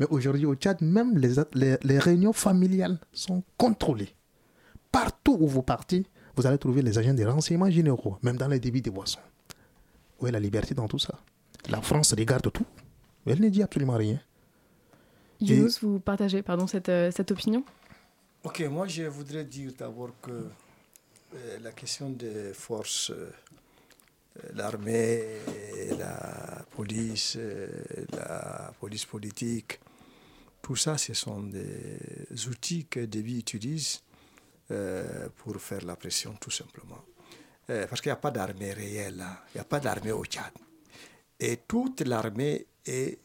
[0.01, 1.37] Mais aujourd'hui au Tchad, même les,
[1.83, 4.15] les réunions familiales sont contrôlées.
[4.95, 8.61] Partout où vous partez, vous allez trouver les agents des renseignements généraux, même dans les
[8.61, 9.19] débits des boissons.
[10.21, 11.19] Où est la liberté dans tout ça?
[11.69, 12.65] La France regarde tout.
[13.27, 14.21] Elle ne dit absolument rien.
[15.41, 17.65] Younous, vous partagez pardon, cette, euh, cette opinion
[18.45, 23.33] Ok, moi je voudrais dire d'abord que euh, la question des forces, euh,
[24.55, 25.25] l'armée,
[25.99, 27.37] la police,
[28.13, 29.81] la police politique,
[30.63, 34.05] tout ça, ce sont des outils que Déby utilise
[34.71, 37.03] euh, pour faire la pression, tout simplement.
[37.71, 39.43] Euh, parce qu'il n'y a pas d'armée réelle, là.
[39.55, 40.53] il n'y a pas d'armée au Tchad.
[41.41, 43.19] Et toute l'armée est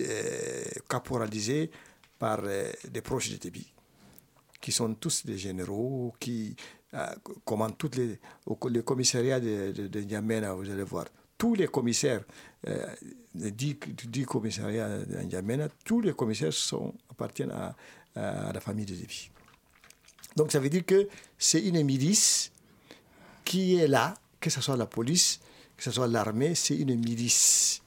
[0.00, 1.70] euh, caporalisée
[2.18, 3.72] par euh, des proches de Déby
[4.60, 6.56] qui sont tous des généraux, qui
[6.94, 7.06] euh,
[7.44, 11.06] commandent tous les, au- le commissariat de, de, vous allez voir.
[11.38, 12.24] Tous les commissaires,
[12.66, 12.84] euh,
[13.36, 13.76] les dix,
[14.08, 17.76] dix commissariats de N'Djamena, tous les commissaires sont, appartiennent à,
[18.16, 19.30] à la famille de Déby.
[20.36, 22.50] Donc ça veut dire que c'est une milice
[23.44, 25.40] qui est là, que ce soit la police,
[25.76, 27.82] que ce soit l'armée, c'est une milice.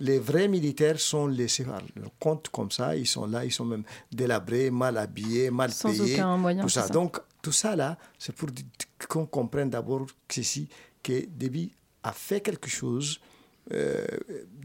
[0.00, 3.64] Les vrais militaires sont laissés par le compte comme ça, ils sont là, ils sont
[3.64, 6.14] même délabrés, mal habillés, mal Sans payés.
[6.14, 6.82] aucun moyen, tout ça.
[6.82, 6.88] ça.
[6.92, 8.48] Donc tout ça là, c'est pour
[9.08, 10.68] qu'on comprenne d'abord ceci,
[11.02, 13.20] que Déby a fait quelque chose
[13.72, 14.04] euh,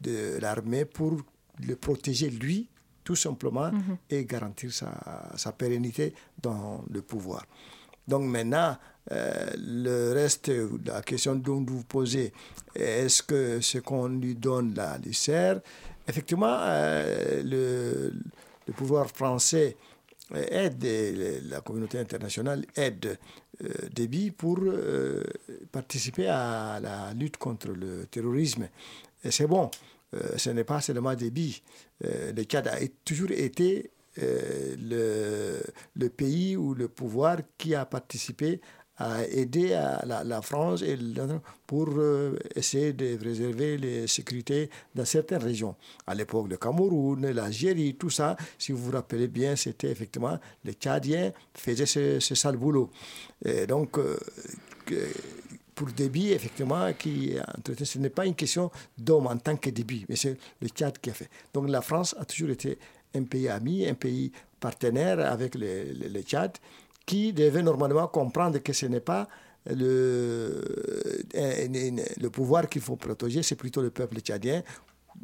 [0.02, 1.18] de l'armée pour
[1.60, 2.68] le protéger lui,
[3.08, 3.98] tout simplement, Mhm.
[4.10, 4.92] et garantir sa,
[5.44, 6.14] sa pérennité
[6.46, 7.44] dans le pouvoir.
[8.12, 8.72] Donc maintenant,
[9.12, 10.52] euh, le reste,
[10.86, 12.34] la question dont vous posez,
[12.76, 15.62] est-ce que ce qu'on lui donne là lui sert?
[16.10, 18.14] Effectivement, euh, le,
[18.68, 19.78] le pouvoir français
[20.34, 23.18] aide, et la communauté internationale aide
[23.64, 24.60] euh, Déby pour
[25.72, 28.68] participer à la lutte contre le terrorisme.
[29.24, 29.72] Et c'est bon,
[30.38, 31.62] ce n'est pas seulement Déby.
[32.06, 33.92] Euh, le Tchad a toujours été
[34.22, 35.62] euh, le,
[35.96, 38.62] le pays ou le pouvoir qui a participé
[39.00, 40.84] à aider la, France
[41.68, 45.76] pour euh, essayer de préserver la sécurité dans certaines régions.
[46.08, 50.74] À l'époque, le Cameroun, l'Algérie, tout ça, si vous vous rappelez bien, c'était effectivement les
[50.74, 52.90] Tchadiens faisaient ce, sale boulot.
[53.68, 54.18] Donc, euh,
[55.78, 59.70] pour Déby, effectivement, qui a entretenu, ce n'est pas une question d'homme en tant que
[59.70, 61.30] Déby, mais c'est le Tchad qui a fait.
[61.54, 62.80] Donc la France a toujours été
[63.14, 66.58] un pays ami, un pays partenaire avec le, Tchad,
[67.06, 69.28] qui devait normalement comprendre que ce n'est pas
[69.68, 70.64] le,
[71.36, 74.64] le pouvoir qu'il faut protéger, c'est plutôt le peuple tchadien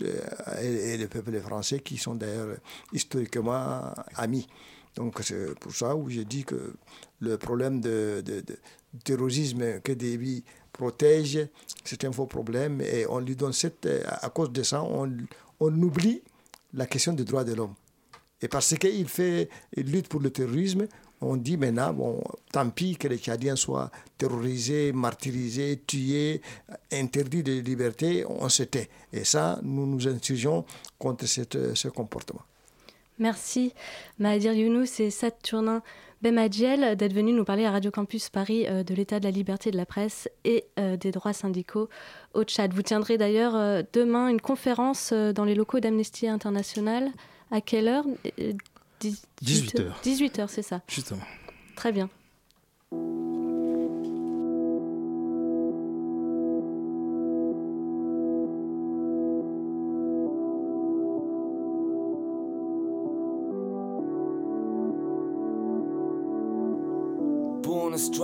[0.04, 2.58] euh, et le peuple français qui sont d'ailleurs
[2.92, 4.48] historiquement amis.
[4.96, 6.74] Donc c'est pour ça où j'ai dit que
[7.20, 8.24] le problème de,
[9.04, 11.48] terrorisme que Déby protège,
[11.84, 13.88] c'est un faux problème et on lui donne cette...
[14.06, 15.12] À cause de ça, on,
[15.60, 16.22] on oublie
[16.74, 17.74] la question des droits de l'homme.
[18.42, 20.88] Et parce qu'il fait, il lutte pour le terrorisme,
[21.22, 26.42] on dit maintenant, bon, tant pis que les Tchadiens soient terrorisés, martyrisés, tués,
[26.92, 28.90] interdits de liberté, on se tait.
[29.14, 30.66] Et ça, nous nous insurgeons
[31.00, 32.42] contre cette- ce comportement.
[33.20, 33.74] Merci
[34.20, 35.82] Mahadir Younous et Saturnin
[36.22, 39.72] Bemadjiel d'être venus nous parler à Radio Campus Paris euh, de l'état de la liberté
[39.72, 41.90] de la presse et euh, des droits syndicaux
[42.34, 42.74] au Tchad.
[42.74, 47.12] Vous tiendrez d'ailleurs euh, demain une conférence dans les locaux d'Amnesty International.
[47.52, 48.06] À quelle heure?
[48.40, 48.54] Euh,
[49.02, 50.00] dix- 18 heures.
[50.02, 50.82] 18 heures, c'est ça.
[50.88, 51.22] Justement.
[51.76, 52.10] Très bien.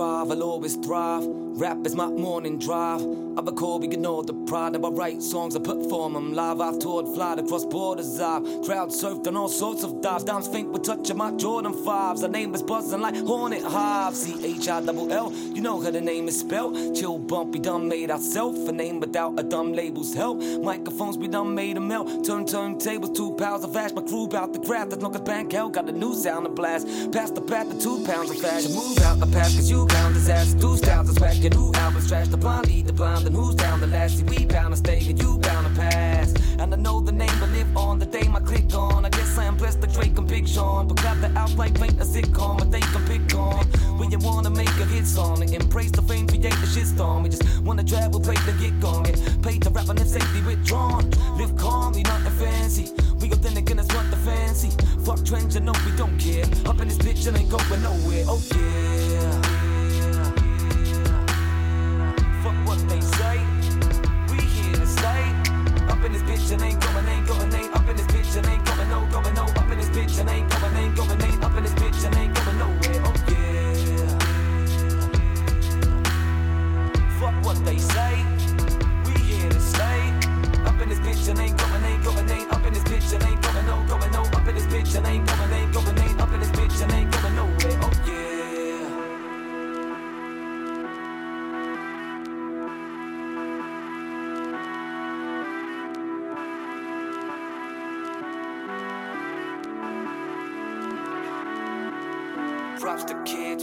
[0.00, 0.19] joie.
[0.28, 1.24] I'll always thrive.
[1.26, 3.00] Rap is my morning drive.
[3.36, 4.72] I record, we ignore the pride.
[4.72, 6.60] Now I write songs, I perform them live.
[6.60, 8.20] I've toured, fly across borders.
[8.20, 10.24] I've crowd surfed on all sorts of dives.
[10.24, 12.22] Dimes faint with touch of my Jordan 5s.
[12.22, 14.14] Her name is buzzing like Hornet Hive.
[14.14, 15.32] C H I double L.
[15.32, 16.96] You know how the name is spelled.
[16.96, 18.56] Chill bumpy, done made ourself.
[18.68, 20.40] A name without a dumb label's help.
[20.62, 22.24] Microphones, we done made a melt.
[22.24, 23.92] Turn turntables, two pounds of ash.
[23.92, 24.92] My crew bout the craft.
[25.00, 26.86] Long as bank hell got a new sound to blast.
[27.12, 28.74] Pass the path the two pounds of fashion.
[28.74, 30.58] Move out the path, cause you count disaster.
[30.58, 31.36] Do styles and swag.
[31.38, 32.28] Your new album's trash.
[32.28, 33.26] The blind lead the blind.
[33.26, 34.22] Then who's down the last?
[34.24, 36.34] We bound to stay and you bound to pass.
[36.58, 39.04] And I know the name, but live on the day my click on.
[39.04, 40.88] I guess I am blessed like and Big Sean.
[40.88, 43.64] But got the outright paint a sitcom, but they can pick on.
[43.98, 47.22] When you wanna make a hit song and embrace the fame, create the shit storm.
[47.22, 49.04] We just wanna travel, play the get gone.
[49.04, 51.10] Get paid to rap and then safety withdrawn.
[51.36, 52.88] Live calmly, nothing fancy.
[53.20, 54.70] We then again, it's what the fancy.
[55.04, 56.44] Fuck trends, you know we don't care.
[56.66, 58.24] Up in this bitch and ain't going nowhere.
[58.28, 59.39] Oh yeah.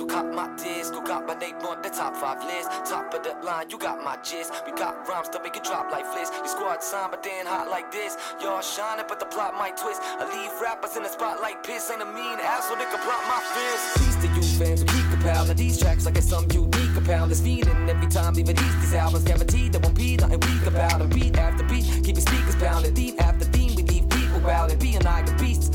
[0.08, 2.70] Caught my disc, who got my name on the top five list.
[2.90, 4.54] Top of the line, you got my gist.
[4.66, 6.32] We got rhymes to make it drop like fliss.
[6.38, 8.18] Your squad sign, but they ain't hot like this.
[8.42, 10.02] Y'all shining, but the plot might twist.
[10.02, 11.92] I leave rappers in the spotlight, piss.
[11.92, 13.84] Ain't a mean asshole that can block my fist.
[14.00, 17.32] Peace to you fans who keep compiling these tracks like it's some unique compound.
[17.32, 19.24] It's feeding every time we release these albums.
[19.26, 21.10] Guaranteed there won't be nothing weak about them.
[21.10, 22.96] Beat after beat, keep your speakers pounding.
[22.96, 24.80] Theme after theme, we leave people wildin'.
[24.80, 25.70] Being like the beasts,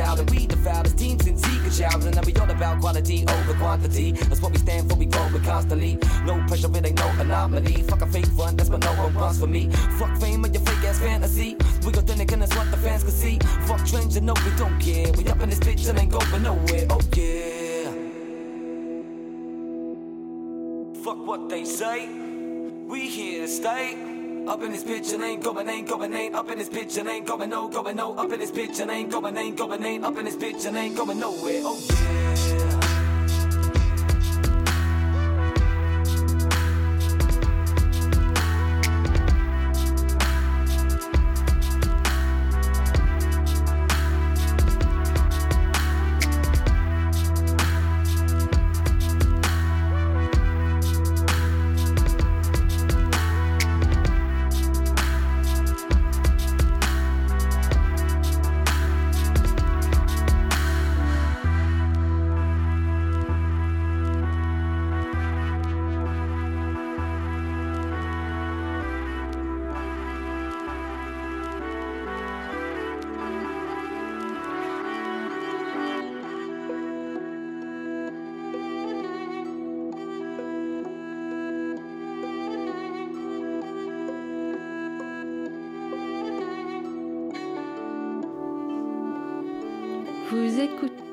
[0.00, 0.26] be styling.
[0.26, 2.16] We the foulest teams in secret shouting.
[2.16, 4.12] And we all about quality over quantity.
[4.12, 5.98] That's what we stand for, we grow it constantly.
[6.24, 7.82] No pressure, it ain't no anomaly.
[7.82, 9.70] Fuck a fake front, that's what no one wants for me.
[9.98, 11.56] Fuck fame and your fake ass fantasy.
[11.84, 13.38] We then again, that's what the fans can see.
[13.66, 15.12] Fuck trends, you know we don't care.
[15.12, 16.86] We up in this bitch and ain't going nowhere.
[16.90, 17.90] Oh yeah.
[21.02, 22.08] Fuck what they say.
[22.88, 24.09] We here to stay.
[24.48, 27.08] Up in this bitch and ain't going, ain't going, ain't up in this bitch and
[27.08, 28.14] ain't going, no, going, no.
[28.14, 30.76] Up in this bitch and ain't going, ain't going, ain't up in this bitch and
[30.76, 31.62] ain't going nowhere.
[31.64, 32.69] Oh yeah.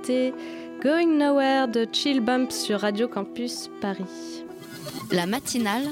[0.08, 0.34] Écoutez
[0.82, 4.46] Going Nowhere de Chill Bump sur Radio Campus Paris.
[5.12, 5.84] La matinale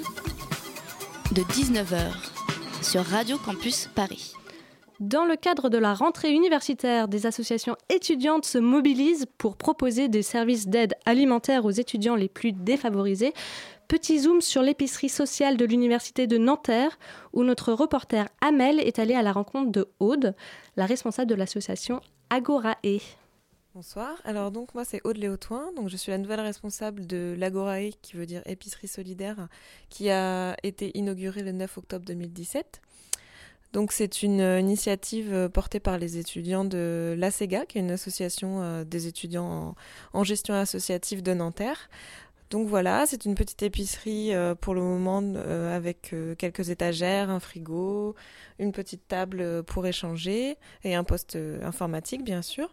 [1.33, 2.13] de 19h
[2.81, 4.33] sur Radio Campus Paris.
[5.01, 10.21] Dans le cadre de la rentrée universitaire, des associations étudiantes se mobilisent pour proposer des
[10.21, 13.33] services d'aide alimentaire aux étudiants les plus défavorisés.
[13.89, 16.97] Petit zoom sur l'épicerie sociale de l'université de Nanterre,
[17.33, 20.35] où notre reporter Amel est allé à la rencontre de Aude,
[20.77, 21.99] la responsable de l'association
[22.29, 23.01] Agorae.
[23.75, 27.89] Bonsoir, alors donc moi c'est Aude Léotoin, donc je suis la nouvelle responsable de l'Agorae
[28.01, 29.49] qui veut dire épicerie solidaire
[29.89, 32.79] qui a été inaugurée le 9 octobre 2017.
[33.73, 37.91] Donc c'est une euh, initiative euh, portée par les étudiants de l'ASEGA, qui est une
[37.91, 39.75] association euh, des étudiants
[40.13, 41.89] en, en gestion associative de Nanterre.
[42.51, 47.29] Donc voilà, c'est une petite épicerie euh, pour le moment euh, avec euh, quelques étagères,
[47.29, 48.15] un frigo,
[48.59, 52.69] une petite table pour échanger et un poste informatique bien sûr.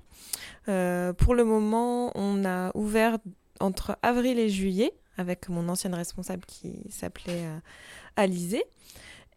[0.66, 3.18] Pour le moment, on a ouvert
[3.60, 7.44] entre avril et juillet avec mon ancienne responsable qui s'appelait
[8.16, 8.62] Alizé.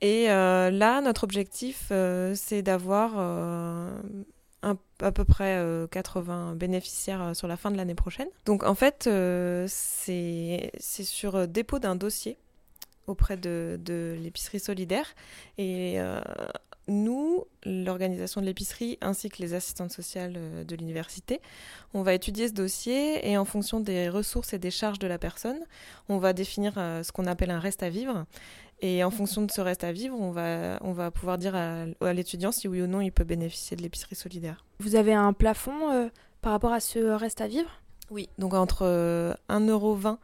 [0.01, 1.91] Et là, notre objectif,
[2.35, 3.15] c'est d'avoir
[4.99, 8.27] à peu près euh, 80 bénéficiaires euh, sur la fin de l'année prochaine.
[8.45, 12.37] Donc en fait, euh, c'est sur euh, dépôt d'un dossier
[13.07, 15.13] auprès de, de l'épicerie solidaire.
[15.57, 16.19] Et euh,
[16.87, 21.41] nous, l'organisation de l'épicerie ainsi que les assistantes sociales euh, de l'université,
[21.93, 25.17] on va étudier ce dossier et en fonction des ressources et des charges de la
[25.17, 25.59] personne,
[26.09, 28.25] on va définir euh, ce qu'on appelle un reste à vivre.
[28.81, 31.85] Et en fonction de ce reste à vivre, on va, on va pouvoir dire à,
[32.01, 34.65] à l'étudiant si oui ou non il peut bénéficier de l'épicerie solidaire.
[34.79, 36.09] Vous avez un plafond euh,
[36.41, 37.69] par rapport à ce reste à vivre?
[38.11, 40.17] Oui, donc entre euh, 1,20€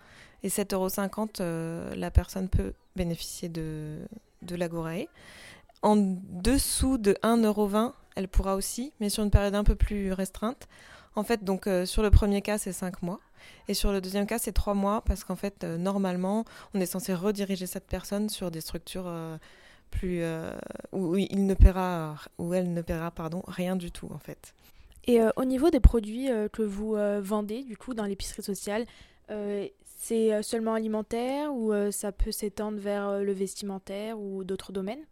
[0.44, 3.98] et 7,50€, euh, la personne peut bénéficier de,
[4.42, 5.08] de l'Agorae.
[5.82, 10.68] En dessous de 1,20€, elle pourra aussi, mais sur une période un peu plus restreinte.
[11.16, 13.20] En fait, donc euh, sur le premier cas, c'est 5 mois.
[13.68, 16.86] Et sur le deuxième cas, c'est 3 mois, parce qu'en fait, euh, normalement, on est
[16.86, 19.38] censé rediriger cette personne sur des structures euh,
[19.90, 20.24] plus.
[20.94, 24.54] où il ne paiera, où elle ne paiera, pardon, rien du tout, en fait.
[25.06, 28.86] Et au niveau des produits que vous vendez, du coup, dans l'épicerie sociale,
[29.84, 35.04] c'est seulement alimentaire ou ça peut s'étendre vers le vestimentaire ou d'autres domaines?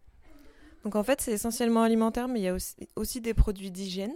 [0.84, 2.56] Donc en fait, c'est essentiellement alimentaire, mais il y a
[2.96, 4.14] aussi, des produits d'hygiène.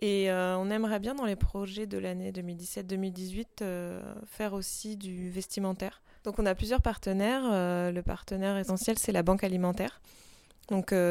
[0.00, 5.30] Et euh, on aimerait bien dans les projets de l'année 2017-2018 euh, faire aussi du
[5.30, 6.02] vestimentaire.
[6.24, 7.42] Donc on a plusieurs partenaires.
[7.44, 10.00] Euh, le partenaire essentiel, c'est la banque alimentaire.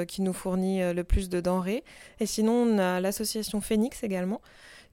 [0.08, 1.84] Qui nous fournit le plus de denrées.
[2.20, 4.42] Et sinon, on a l'association Phoenix également,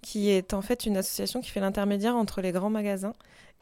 [0.03, 3.15] qui est en fait une association qui fait l'intermédiaire entre les grands magasins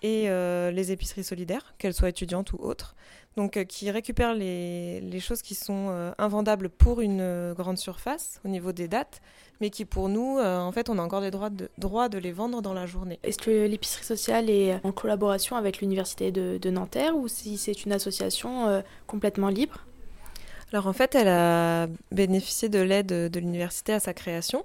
[0.03, 2.95] et euh, les épiceries solidaires, qu'elles soient étudiantes ou autres.
[3.37, 8.41] Donc, euh, qui récupère les, les choses qui sont euh, invendables pour une grande surface
[8.45, 9.21] au niveau des dates,
[9.61, 12.33] mais qui pour nous, en fait, on a encore des droits de, droits de les
[12.33, 13.19] vendre dans la journée.
[13.23, 17.85] Est-ce que l'épicerie sociale est en collaboration avec l'université de, de Nanterre ou si c'est
[17.85, 19.87] une association complètement libre?
[20.73, 24.63] Alors en fait, elle a bénéficié de l'aide de l'université à sa création,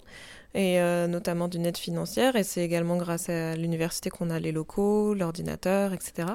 [0.53, 4.51] et euh, notamment d'une aide financière, et c'est également grâce à l'université qu'on a les
[4.51, 6.29] locaux, l'ordinateur, etc.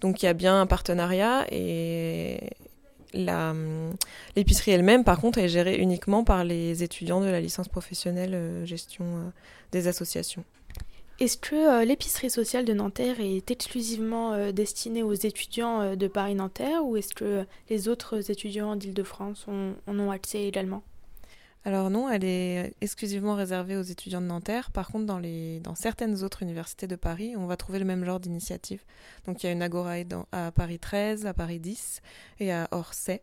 [0.00, 2.50] Donc il y a bien un partenariat, et
[3.14, 8.66] l'épicerie elle-même, par contre, est gérée uniquement par les étudiants de la licence professionnelle euh,
[8.66, 9.30] gestion euh,
[9.72, 10.44] des associations.
[11.18, 17.14] Est-ce que l'épicerie sociale de Nanterre est exclusivement destinée aux étudiants de Paris-Nanterre ou est-ce
[17.14, 20.82] que les autres étudiants d'Île-de-France en ont accès également?
[21.66, 24.70] Alors non, elle est exclusivement réservée aux étudiants de Nanterre.
[24.70, 28.04] Par contre, dans, les, dans certaines autres universités de Paris, on va trouver le même
[28.04, 28.84] genre d'initiative.
[29.26, 32.02] Donc il y a une Agorae dans- à Paris 13, à Paris 10
[32.38, 33.20] et à Orsay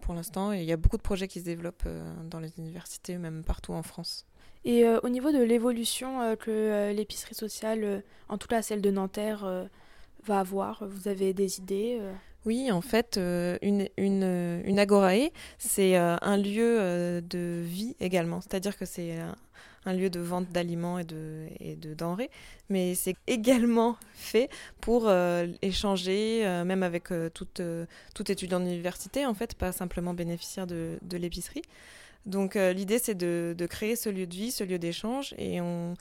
[0.00, 0.52] pour l'instant.
[0.52, 3.44] Et il y a beaucoup de projets qui se développent euh, dans les universités, même
[3.44, 4.26] partout en France.
[4.64, 8.62] Et euh, au niveau de l'évolution euh, que euh, l'épicerie sociale, euh, en tout cas
[8.62, 9.64] celle de Nanterre, euh,
[10.24, 12.12] va avoir, vous avez des idées euh
[12.44, 17.96] Oui, en fait, euh, une, une, euh, agorae, c'est euh, un lieu euh, de vie
[18.00, 18.40] également.
[18.40, 19.18] C'est-à-dire que c'est
[19.84, 22.30] un, lieu de vente d'aliments et de, et de denrées,
[22.70, 24.48] mais c'est également fait
[24.80, 29.72] pour euh, échanger, euh, même avec euh, toute, euh, tout étudiant d'université, en fait, pas
[29.72, 31.62] simplement bénéficiaire de, de l'épicerie.
[32.26, 35.60] Donc euh, l'idée, c'est de, de créer ce lieu de vie, ce lieu d'échange, et
[35.60, 35.94] on,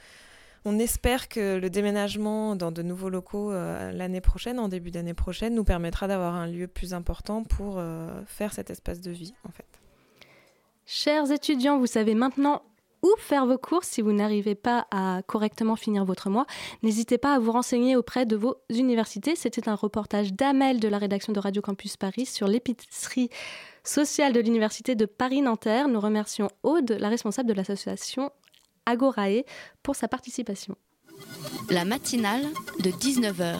[0.66, 5.14] on espère que le déménagement dans de nouveaux locaux euh, l'année prochaine, en début d'année
[5.14, 9.34] prochaine, nous permettra d'avoir un lieu plus important pour euh, faire cet espace de vie,
[9.48, 9.66] en fait.
[10.86, 12.62] Chers étudiants, vous savez maintenant
[13.04, 16.46] où faire vos courses si vous n'arrivez pas à correctement finir votre mois.
[16.82, 19.36] N'hésitez pas à vous renseigner auprès de vos universités.
[19.36, 23.30] C'était un reportage d'Amel de la rédaction de Radio Campus Paris sur l'épicerie
[23.84, 25.90] sociale de l'université de Paris-Nanterre.
[25.90, 28.32] Nous remercions Aude, la responsable de l'association
[28.86, 29.44] Agorae,
[29.82, 30.76] pour sa participation.
[31.70, 32.46] La matinale
[32.80, 33.60] de 19h.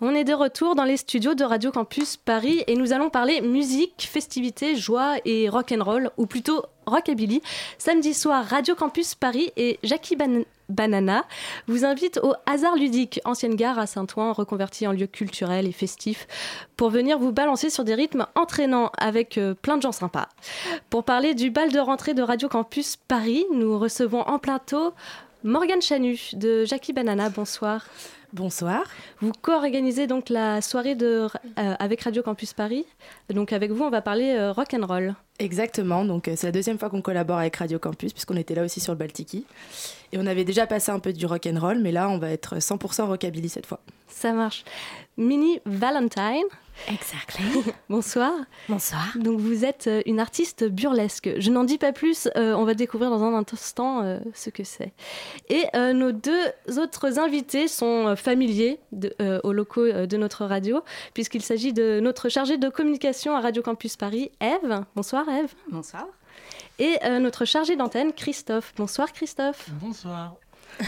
[0.00, 3.40] On est de retour dans les studios de Radio Campus Paris et nous allons parler
[3.40, 7.40] musique, festivités, joie et rock and roll, ou plutôt rockabilly.
[7.78, 11.24] Samedi soir, Radio Campus Paris et Jackie Ban- Banana
[11.66, 16.26] vous invitent au Hasard Ludique, ancienne gare à Saint-Ouen, reconvertie en lieu culturel et festif,
[16.76, 20.28] pour venir vous balancer sur des rythmes entraînants avec euh, plein de gens sympas.
[20.90, 24.94] Pour parler du bal de rentrée de Radio Campus Paris, nous recevons en plateau
[25.42, 27.28] Morgane Chanu de Jackie Banana.
[27.28, 27.86] Bonsoir.
[28.32, 28.82] Bonsoir.
[29.20, 32.84] Vous co-organisez donc la soirée de, euh, avec Radio Campus Paris.
[33.32, 35.14] Donc avec vous, on va parler euh, rock and roll.
[35.40, 38.62] Exactement, donc euh, c'est la deuxième fois qu'on collabore avec Radio Campus puisqu'on était là
[38.64, 39.44] aussi sur le Baltiki.
[40.12, 42.30] Et on avait déjà passé un peu du rock and roll, mais là on va
[42.30, 43.80] être 100% rockabilly cette fois.
[44.06, 44.64] Ça marche.
[45.16, 46.44] Mini Valentine.
[46.88, 47.44] Exactly.
[47.88, 48.32] Bonsoir.
[48.68, 49.12] Bonsoir.
[49.16, 51.30] Donc vous êtes euh, une artiste burlesque.
[51.38, 54.62] Je n'en dis pas plus, euh, on va découvrir dans un instant euh, ce que
[54.64, 54.92] c'est.
[55.48, 56.46] Et euh, nos deux
[56.78, 60.80] autres invités sont familiers de- euh, aux locaux de notre radio,
[61.12, 64.82] puisqu'il s'agit de notre chargée de communication à Radio Campus Paris, Eve.
[64.96, 65.54] Bonsoir Eve.
[65.70, 66.06] Bonsoir.
[66.78, 68.72] et euh, notre chargé d'antenne, Christophe.
[68.76, 69.68] Bonsoir Christophe.
[69.80, 70.34] Bonsoir.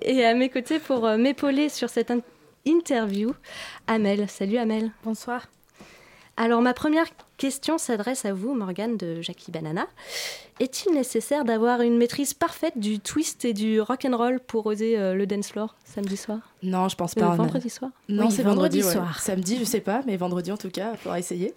[0.00, 2.20] Et à mes côtés pour euh, m'épauler sur cette in-
[2.64, 3.32] interview,
[3.86, 4.28] Amel.
[4.28, 4.90] Salut Amel.
[5.04, 5.46] Bonsoir.
[6.36, 7.06] Alors ma première
[7.42, 9.88] question s'adresse à vous, Morgane de Jackie Banana.
[10.60, 14.96] Est-il nécessaire d'avoir une maîtrise parfaite du twist et du rock and roll pour oser
[14.96, 16.38] euh, le dance floor samedi soir?
[16.62, 17.32] Non, je pense Le pas.
[17.32, 17.90] a- vendredi soir?
[18.08, 18.92] Non, Oui, c'est vendredi, vendredi ouais.
[19.06, 19.20] soir.
[19.20, 21.52] Samedi, je sais pas, mais vendredi en tout cas, il faudra essayer.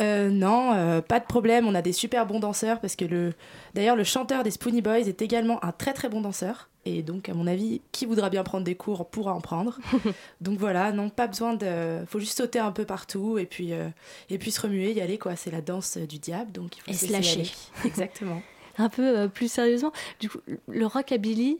[0.00, 1.68] Euh, non, euh, pas de problème.
[1.68, 3.34] On a des super bons danseurs parce que le,
[3.74, 6.68] d'ailleurs, le chanteur des Spoonie Boys est également un très très bon danseur.
[6.86, 9.78] Et donc, à mon avis, qui voudra bien prendre des cours pourra en prendre.
[10.40, 12.04] donc voilà, non, pas besoin de.
[12.06, 13.88] Faut juste sauter un peu partout et puis euh,
[14.28, 15.36] et puis se remuer, y aller quoi.
[15.36, 17.50] C'est la danse du diable, donc il faut Et se lâcher.
[17.84, 18.42] Exactement.
[18.76, 21.58] Un peu euh, plus sérieusement, du coup, le rockabilly,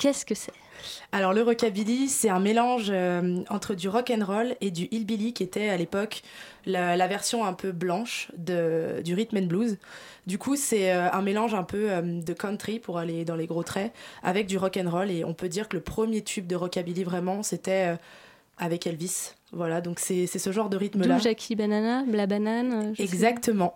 [0.00, 0.52] qu'est-ce que c'est?
[1.12, 5.34] Alors le rockabilly, c'est un mélange euh, entre du rock and roll et du hillbilly
[5.34, 6.22] qui était à l'époque
[6.64, 9.76] la, la version un peu blanche de, du rhythm and blues.
[10.26, 13.46] Du coup, c'est euh, un mélange un peu euh, de country pour aller dans les
[13.46, 13.92] gros traits
[14.22, 17.04] avec du rock and roll et on peut dire que le premier tube de rockabilly
[17.04, 17.96] vraiment, c'était
[18.56, 19.34] avec Elvis.
[19.52, 21.16] Voilà, donc c'est ce genre de rythme là.
[21.16, 23.74] D'où Jackie Banana, la banane sais Exactement.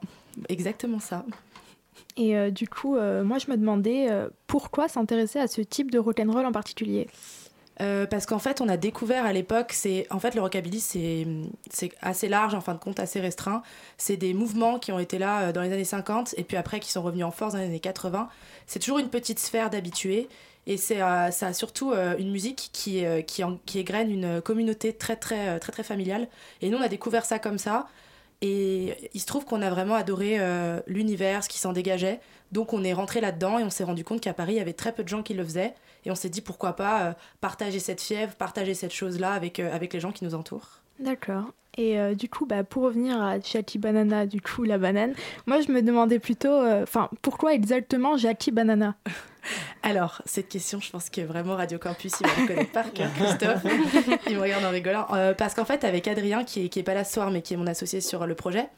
[0.48, 1.24] Exactement ça.
[2.16, 5.90] Et euh, du coup, euh, moi, je me demandais euh, pourquoi s'intéresser à ce type
[5.90, 7.08] de rock'n'roll en particulier.
[7.78, 11.26] Parce qu'en fait, on a découvert à l'époque, c'est en fait le rockabilly, c'est
[12.00, 13.62] assez large, en fin de compte, assez restreint.
[13.98, 16.92] C'est des mouvements qui ont été là dans les années 50 et puis après qui
[16.92, 18.28] sont revenus en force dans les années 80.
[18.68, 20.28] C'est toujours une petite sphère d'habitués
[20.68, 25.58] et c'est ça a surtout une musique qui qui, qui égrène une communauté très très
[25.58, 26.28] très très familiale.
[26.62, 27.88] Et nous, on a découvert ça comme ça.
[28.46, 32.20] Et il se trouve qu'on a vraiment adoré euh, l'univers, ce qui s'en dégageait.
[32.52, 34.74] Donc on est rentré là-dedans et on s'est rendu compte qu'à Paris, il y avait
[34.74, 35.72] très peu de gens qui le faisaient.
[36.04, 39.74] Et on s'est dit pourquoi pas euh, partager cette fièvre, partager cette chose-là avec, euh,
[39.74, 40.82] avec les gens qui nous entourent.
[40.98, 41.44] D'accord.
[41.78, 45.12] Et du coup, bah, pour revenir à Jackie Banana, du coup, la banane,
[45.46, 48.94] moi, je me demandais plutôt, enfin, pourquoi exactement Jackie Banana?
[49.82, 53.10] Alors, cette question, je pense que vraiment Radio Campus, il va la connaître par cœur,
[53.16, 53.62] Christophe.
[54.28, 55.06] il me regarde en rigolant.
[55.12, 57.42] Euh, parce qu'en fait, avec Adrien, qui est, qui est pas là ce soir, mais
[57.42, 58.68] qui est mon associé sur le projet,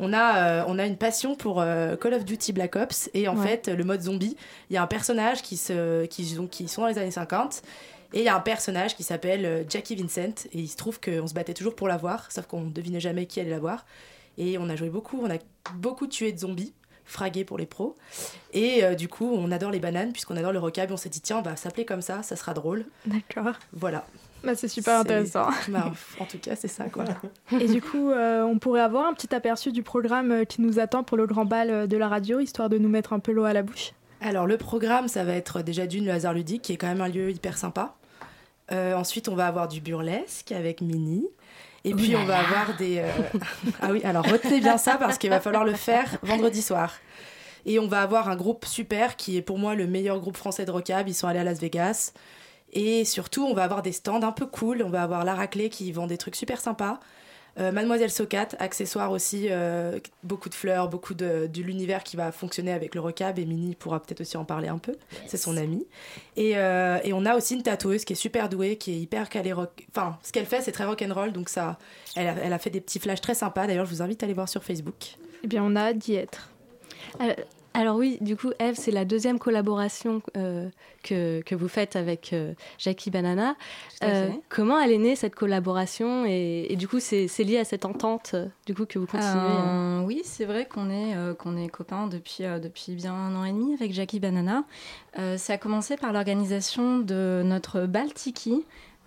[0.00, 3.10] on a, euh, on a une passion pour euh, Call of Duty Black Ops.
[3.14, 3.46] Et en Ouais.
[3.46, 4.36] fait, le mode zombie,
[4.70, 7.62] il y a un personnage qui, se, qui, donc, qui sont dans les années 50.
[8.14, 10.46] Et il y a un personnage qui s'appelle Jackie Vincent.
[10.52, 13.00] Et il se trouve qu'on se battait toujours pour la voir, sauf qu'on ne devinait
[13.00, 13.84] jamais qui allait la voir.
[14.38, 15.38] Et on a joué beaucoup, on a
[15.74, 16.72] beaucoup tué de zombies,
[17.08, 17.96] fragués pour les pros.
[18.52, 20.90] Et euh, du coup, on adore les bananes, puisqu'on adore le rocab.
[20.90, 22.84] Et on s'est dit, tiens, on va s'appeler comme ça, ça sera drôle.
[23.06, 23.54] D'accord.
[23.72, 24.06] Voilà.
[24.44, 25.48] Bah, c'est super intéressant.
[25.68, 27.04] Bah, en tout cas, c'est ça, quoi.
[27.60, 30.78] Et du coup, euh, on pourrait avoir un petit aperçu du programme euh, qui nous
[30.78, 33.44] attend pour le grand bal de la radio, histoire de nous mettre un peu l'eau
[33.44, 33.92] à la bouche.
[34.20, 37.00] Alors, le programme, ça va être déjà d'une, le hasard ludique, qui est quand même
[37.00, 37.94] un lieu hyper sympa.
[38.70, 41.26] Euh, ensuite, on va avoir du burlesque avec Mini.
[41.84, 42.98] Et puis, on va avoir des.
[42.98, 43.10] euh,
[43.80, 46.92] ah oui, alors retenez bien ça parce qu'il va falloir le faire vendredi soir.
[47.66, 50.64] Et on va avoir un groupe super qui est pour moi le meilleur groupe français
[50.64, 51.08] de rockab.
[51.08, 52.12] Ils sont allés à Las Vegas.
[52.72, 54.82] Et surtout, on va avoir des stands un peu cool.
[54.82, 57.00] On va avoir la raclée qui vend des trucs super sympas.
[57.58, 62.30] Euh, Mademoiselle Socat, accessoires aussi, euh, beaucoup de fleurs, beaucoup de, de l'univers qui va
[62.30, 64.94] fonctionner avec le rockab et Mini pourra peut-être aussi en parler un peu,
[65.26, 65.86] c'est son amie.
[66.36, 69.28] Et, euh, et on a aussi une tatoueuse qui est super douée, qui est hyper
[69.28, 69.86] calée rock.
[69.90, 71.78] Enfin, ce qu'elle fait, c'est très rock'n'roll, donc ça,
[72.14, 73.66] elle a, elle a fait des petits flashs très sympas.
[73.66, 75.16] D'ailleurs, je vous invite à aller voir sur Facebook.
[75.42, 76.50] Eh bien, on a hâte d'y être.
[77.74, 80.68] Alors oui, du coup, Eve, c'est la deuxième collaboration euh,
[81.04, 83.54] que, que vous faites avec euh, Jackie Banana.
[84.02, 87.84] Euh, comment elle est née cette collaboration et, et du coup, c'est lié à cette
[87.84, 88.34] entente
[88.66, 92.44] du coup que vous continuez Euh, oui, c'est vrai qu'on est, qu'on est copains depuis,
[92.60, 94.64] depuis bien un an et demi avec Jackie Banana.
[95.36, 98.64] Ça a commencé par l'organisation de notre bal Tiki,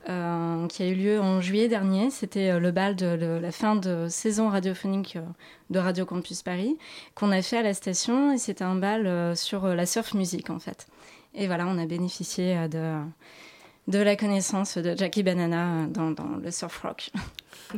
[0.09, 2.09] euh, qui a eu lieu en juillet dernier.
[2.09, 5.21] C'était euh, le bal de, la fin de saison radiophonique euh,
[5.69, 6.75] de Radio Campus Paris,
[7.13, 8.33] qu'on a fait à la station.
[8.33, 10.87] Et c'était un bal sur la surf music, en fait.
[11.35, 12.99] Et voilà, on a bénéficié de,
[13.87, 17.11] de la connaissance de Jackie Banana dans, le surf rock.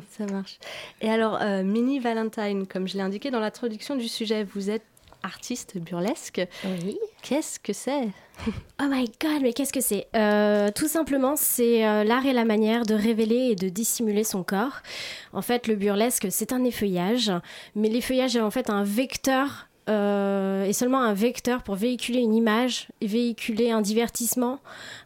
[0.09, 0.59] Ça marche.
[1.01, 4.85] Et alors, Mini Valentine, comme je l'ai indiqué dans l'introduction du sujet, vous êtes
[5.23, 6.41] artiste burlesque.
[6.65, 6.97] Oui.
[7.21, 8.09] Qu'est-ce que c'est?
[8.81, 10.07] Oh my god, mais qu'est-ce que c'est?
[10.15, 14.43] Euh, Tout simplement, c'est euh, l'art et la manière de révéler et de dissimuler son
[14.43, 14.81] corps.
[15.31, 17.31] En fait, le burlesque, c'est un effeuillage,
[17.75, 19.67] mais l'effeuillage est en fait un vecteur.
[19.89, 24.59] Euh, et seulement un vecteur pour véhiculer une image, véhiculer un divertissement,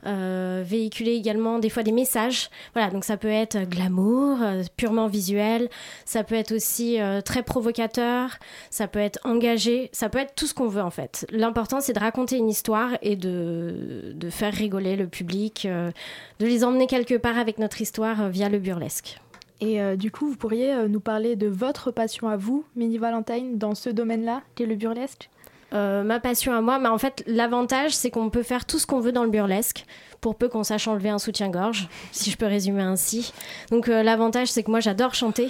[0.05, 2.49] euh, véhiculer également des fois des messages.
[2.73, 5.69] Voilà, donc ça peut être glamour, euh, purement visuel,
[6.05, 8.37] ça peut être aussi euh, très provocateur,
[8.69, 11.25] ça peut être engagé, ça peut être tout ce qu'on veut en fait.
[11.31, 15.91] L'important c'est de raconter une histoire et de, de faire rigoler le public, euh,
[16.39, 19.19] de les emmener quelque part avec notre histoire euh, via le burlesque.
[19.59, 22.97] Et euh, du coup, vous pourriez euh, nous parler de votre passion à vous, Mini
[22.97, 25.29] Valentine, dans ce domaine-là, qui est le burlesque?
[25.73, 28.87] Euh, ma passion à moi, mais en fait, l'avantage, c'est qu'on peut faire tout ce
[28.87, 29.85] qu'on veut dans le burlesque,
[30.21, 33.33] pour peu qu'on sache enlever un soutien-gorge, si je peux résumer ainsi.
[33.69, 35.47] Donc, euh, l'avantage, c'est que moi, j'adore chanter.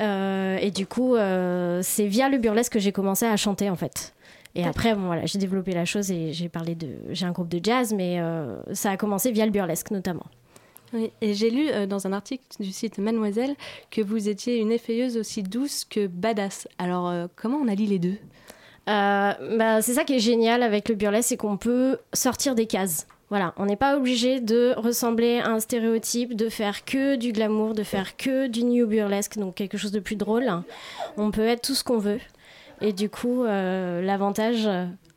[0.00, 1.16] Euh, et du coup,
[1.82, 4.14] c'est via le burlesque que j'ai commencé à chanter, en fait.
[4.54, 6.88] Et après, bon, voilà, j'ai développé la chose et j'ai parlé de.
[7.10, 8.20] J'ai un groupe de jazz, mais
[8.72, 10.24] ça a commencé via le burlesque, notamment.
[11.20, 13.54] Et j'ai lu euh, dans un article du site Mademoiselle
[13.90, 16.68] que vous étiez une effeuilleuse aussi douce que badass.
[16.78, 18.16] Alors, euh, comment on allie les deux?
[18.88, 22.66] Euh, bah, c'est ça qui est génial avec le burlesque, c'est qu'on peut sortir des
[22.66, 23.06] cases.
[23.28, 27.74] Voilà, on n'est pas obligé de ressembler à un stéréotype, de faire que du glamour,
[27.74, 30.50] de faire que du new burlesque, donc quelque chose de plus drôle.
[31.18, 32.20] On peut être tout ce qu'on veut.
[32.80, 34.66] Et du coup, euh, l'avantage.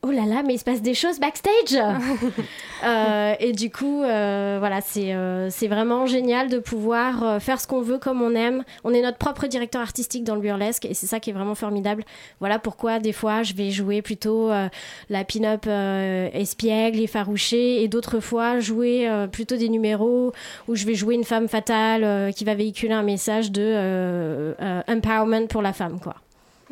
[0.04, 1.78] Oh là là, mais il se passe des choses backstage
[2.84, 7.60] Euh, Et du coup, euh, voilà, c'est euh, c'est vraiment génial de pouvoir euh, faire
[7.60, 8.64] ce qu'on veut comme on aime.
[8.82, 11.54] On est notre propre directeur artistique dans le burlesque et c'est ça qui est vraiment
[11.54, 12.02] formidable.
[12.40, 14.68] Voilà pourquoi des fois je vais jouer plutôt euh,
[15.08, 20.32] la pin-up euh, espiègle, effarouchée et d'autres fois jouer euh, plutôt des numéros
[20.66, 24.52] où je vais jouer une femme fatale euh, qui va véhiculer un message de
[24.88, 26.16] empowerment pour la femme, quoi.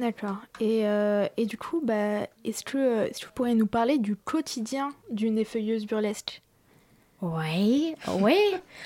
[0.00, 0.38] D'accord.
[0.60, 3.98] Et, euh, et du coup, bah, est-ce que, euh, est-ce que vous pourriez nous parler
[3.98, 6.42] du quotidien d'une effeuilleuse burlesque?
[7.20, 8.38] Oui, oui.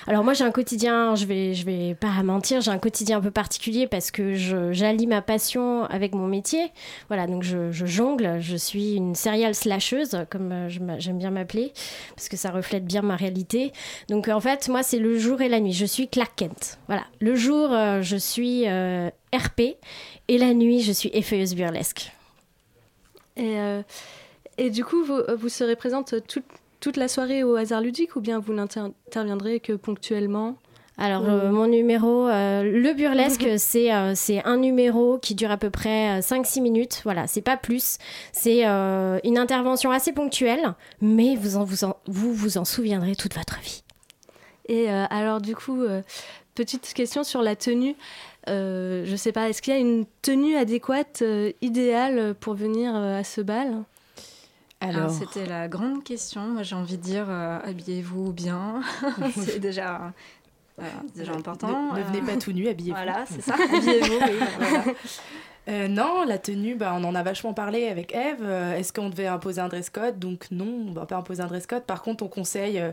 [0.07, 3.21] Alors moi j'ai un quotidien, je vais, je vais pas mentir, j'ai un quotidien un
[3.21, 4.33] peu particulier parce que
[4.73, 6.69] j'allie ma passion avec mon métier.
[7.07, 10.67] Voilà, donc je, jongle, je suis une serial slasheuse, comme euh,
[10.99, 11.71] j'aime bien m'appeler,
[12.17, 13.71] parce que ça reflète bien ma réalité.
[14.09, 16.77] Donc en fait, moi c'est le jour et la nuit, je suis Clark Kent.
[16.87, 17.69] Voilà, le jour
[18.01, 18.65] je suis
[19.33, 19.77] RP
[20.27, 22.11] et la nuit je suis effeuilleuse burlesque.
[23.37, 23.81] Et, euh,
[24.57, 26.45] et du coup, vous, vous serez présente toute,
[26.79, 30.55] toute la soirée au hasard ludique ou bien vous n'interviendrez que ponctuellement
[30.97, 35.57] Alors, euh, mon numéro, euh, le burlesque, c'est euh, c'est un numéro qui dure à
[35.57, 37.01] peu près 5-6 minutes.
[37.03, 37.97] Voilà, c'est pas plus.
[38.31, 43.15] C'est euh, une intervention assez ponctuelle, mais vous en, vous, en, vous vous en souviendrez
[43.15, 43.83] toute votre vie.
[44.67, 46.01] Et euh, alors, du coup, euh,
[46.55, 47.95] petite question sur la tenue.
[48.47, 52.95] Euh, je sais pas, est-ce qu'il y a une tenue adéquate, euh, idéale pour venir
[52.95, 53.83] euh, à ce bal?
[54.81, 56.41] Alors, c'était la grande question.
[56.41, 58.81] Moi, j'ai envie de dire, euh, habillez-vous bien.
[59.35, 60.13] c'est déjà,
[60.79, 60.83] euh,
[61.15, 61.93] déjà important.
[61.93, 62.95] Ne, ne venez Euh, pas tout nu, habillez-vous.
[62.95, 63.55] Voilà, c'est ça.
[63.73, 64.45] Habillez-vous, oui.
[64.59, 64.83] voilà.
[65.67, 68.47] Euh, non, la tenue, bah, on en a vachement parlé avec Eve.
[68.77, 70.19] Est-ce qu'on devait imposer un dress code?
[70.19, 71.83] Donc non, on va pas imposer un dress code.
[71.85, 72.91] Par contre, on conseille euh,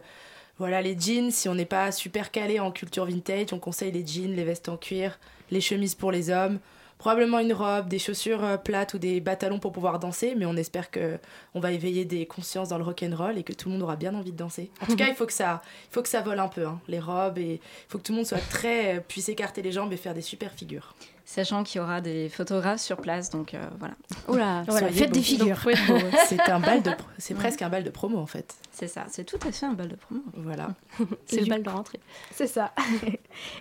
[0.56, 1.30] voilà, les jeans.
[1.30, 4.70] Si on n'est pas super calé en culture vintage, on conseille les jeans, les vestes
[4.70, 5.18] en cuir,
[5.52, 6.58] les chemises pour les hommes.
[6.98, 10.56] Probablement une robe, des chaussures euh, plates ou des bas-talons pour pouvoir danser, mais on
[10.56, 11.18] espère que
[11.52, 13.82] on va éveiller des consciences dans le rock and roll et que tout le monde
[13.82, 14.70] aura bien envie de danser.
[14.80, 16.80] En tout cas, il faut que ça, il faut que ça vole un peu, hein,
[16.88, 19.72] les robes, et il faut que tout le monde soit très euh, puisse écarter les
[19.72, 20.94] jambes et faire des super figures.
[21.24, 23.94] Sachant qu'il y aura des photographes sur place, donc euh, voilà.
[24.28, 25.58] Oula, Voilà, faites des figures.
[26.26, 28.54] C'est un bal de, c'est presque un bal de promo en fait.
[28.72, 30.20] C'est ça, c'est tout à fait un bal de promo.
[30.34, 30.68] Voilà.
[31.26, 32.00] C'est le bal de rentrée.
[32.32, 32.72] C'est ça.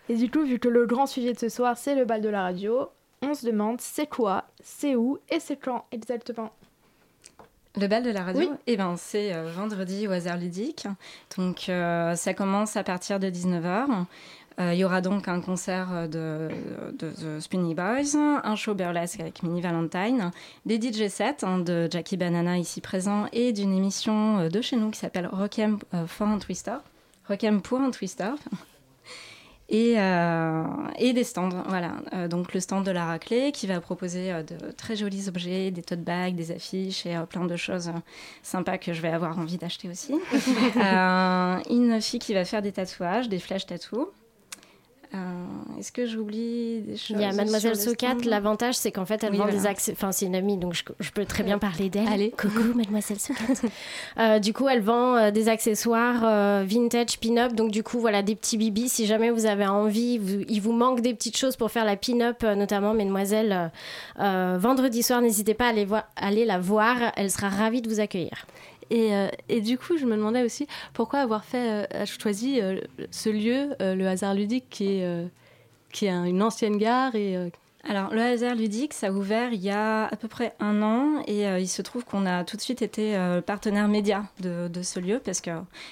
[0.09, 2.30] et du coup, vu que le grand sujet de ce soir, c'est le bal de
[2.30, 2.89] la radio,
[3.22, 6.51] on se demande c'est quoi, c'est où et c'est quand exactement?
[7.78, 8.57] Le bal de la radio, Oui.
[8.68, 10.88] eh ben, c'est euh, vendredi au hasard ludique.
[11.38, 14.05] Donc euh, ça commence à partir de 19h.
[14.60, 16.49] Euh, Il y aura donc un concert de,
[16.97, 20.32] de, The Spinny Boys, un show burlesque avec Mini Valentine,
[20.66, 24.76] des DJ sets hein, de Jackie Banana ici présent et d'une émission euh, de chez
[24.76, 26.78] nous qui s'appelle Rockem euh, for un Twister.
[27.28, 28.32] Rockem pour un Twister.
[29.72, 30.64] Et, euh,
[30.99, 31.93] et des stands, voilà.
[32.14, 35.72] Euh, donc le stand de la raclée qui va proposer euh, de très jolis objets,
[35.72, 37.89] des tote bags, des affiches et plein de choses
[38.43, 40.14] sympas que je vais avoir envie d'acheter aussi.
[40.76, 44.12] Une fille qui va faire des tatouages, des flash tattoos.
[45.14, 45.18] Euh,
[45.78, 49.32] Est-ce que j'oublie des choses Il y a Mademoiselle stand l'avantage c'est qu'en fait elle
[49.32, 49.59] Oui, vend voilà.
[49.59, 52.07] des accès, enfin c'est une amie donc je, je peux très bien parler d'elle.
[52.07, 52.32] Allez.
[52.32, 53.43] Coucou Mademoiselle Socat.
[54.20, 56.22] Euh, du coup elle vend euh, des accessoires
[56.66, 60.43] vintage pin-up donc du coup voilà des petits bibis si jamais vous avez envie, vous-
[60.47, 63.72] il vous manque des petites choses pour faire la pin-up notamment Mademoiselle
[64.18, 67.99] vendredi soir n'hésitez pas à aller, voir, aller la voir, elle sera ravie de vous
[67.99, 68.45] accueillir.
[68.92, 73.30] Et, euh, et du coup, je me demandais aussi pourquoi avoir euh, choisi euh, ce
[73.30, 77.14] lieu, le hasard ludique, qui est, une ancienne gare
[77.86, 81.24] Alors, le hasard ludique, ça a ouvert il y a à peu près un an
[81.26, 85.22] et il se trouve qu'on a tout de suite été partenaire média de, ce lieu
[85.24, 85.52] parce que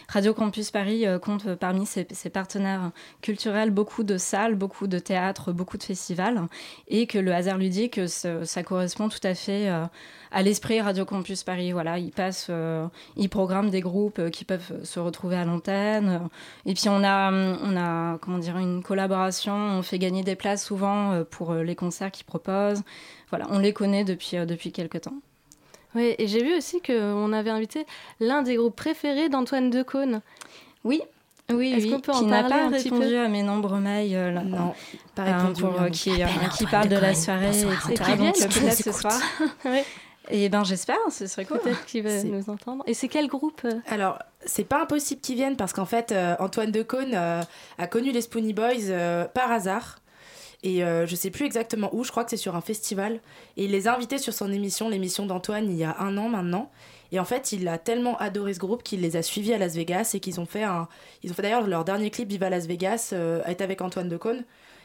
[0.10, 2.92] Radio Campus Paris compte parmi ses, partenaires
[3.22, 6.42] culturels beaucoup de salles, beaucoup de théâtres, beaucoup de festivals
[6.90, 9.70] et que le hasard ludique, ça, correspond tout à fait
[10.32, 11.72] à l'esprit Radio Campus Paris.
[11.72, 12.86] Voilà, ils passent, euh,
[13.18, 16.22] ils programment des groupes euh, qui peuvent se retrouver à l'antenne.
[16.66, 19.54] Et puis on a, on a, comment dire, une collaboration.
[19.54, 22.84] On fait gagner des places souvent euh, pour les concerts qu'ils proposent.
[23.30, 25.16] Voilà, on les connaît depuis euh, depuis quelques temps.
[25.96, 27.86] Oui, et j'ai vu aussi qu'on avait invité
[28.20, 30.22] l'un des groupes préférés d'Antoine Decaune.
[30.84, 31.02] Oui,
[31.52, 33.20] oui, Est-ce oui, qu'on peut qui en n'a parler pas un petit répondu peu?
[33.22, 34.14] À mes nombreux mails.
[34.14, 34.76] euh, là, Non,
[35.16, 37.48] pas euh, répondu, pour, hein, euh, qui, euh, Appelle qui Antoine parle de la soirée,
[37.48, 38.12] Bonsoir, etc.
[38.18, 39.20] Donc peut-être ce soir.
[39.66, 39.84] Ouais.
[40.30, 41.60] Et ben j'espère, ce serait cool.
[41.60, 42.84] Peut-être qu'il va nous entendre.
[42.88, 46.36] Et c'est quel groupe euh Alors, c'est pas impossible qu'ils viennent parce qu'en fait, euh,
[46.40, 47.42] Antoine Decaune euh,
[47.78, 50.00] a connu les Spoony Boys euh, par hasard.
[50.62, 53.22] Et euh, je sais plus exactement où, je crois que c'est sur un festival.
[53.56, 56.30] Et il les a invités sur son émission, l'émission d'Antoine, il y a un an
[56.30, 56.70] maintenant.
[57.12, 59.76] Et en fait, il a tellement adoré ce groupe qu'il les a suivis à Las
[59.76, 60.88] Vegas et qu'ils ont fait un.
[61.24, 64.44] Ils ont fait d'ailleurs leur dernier clip Viva Las Vegas, euh, est avec Antoine Decaune.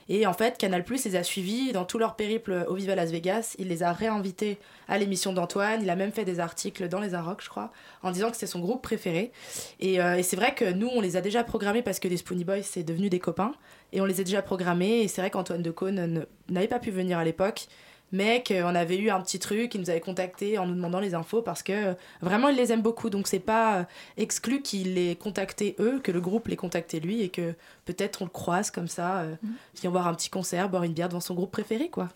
[0.09, 3.11] Et en fait, Canal Plus les a suivis dans tout leur périple au Viva Las
[3.11, 3.55] Vegas.
[3.59, 5.81] Il les a réinvités à l'émission d'Antoine.
[5.83, 8.47] Il a même fait des articles dans les Arocs, je crois, en disant que c'est
[8.47, 9.33] son groupe préféré.
[9.81, 12.19] Et, euh, et c'est vrai que nous, on les a déjà programmés parce que les
[12.19, 13.53] Spoony Boys, c'est devenu des copains.
[13.93, 15.01] Et on les a déjà programmés.
[15.03, 17.67] Et c'est vrai qu'Antoine Decaune ne- n'avait pas pu venir à l'époque.
[18.15, 21.15] Mais qu'on avait eu un petit truc, il nous avait contacté en nous demandant les
[21.15, 23.11] infos parce que euh, vraiment il les aime beaucoup.
[23.11, 23.85] Donc c'est pas euh,
[24.17, 27.55] exclu qu'il les contacté eux, que le groupe les contacté lui et que
[27.85, 29.35] peut-être on le croise comme ça, euh,
[29.81, 32.09] vient voir un petit concert, boire une bière devant son groupe préféré quoi.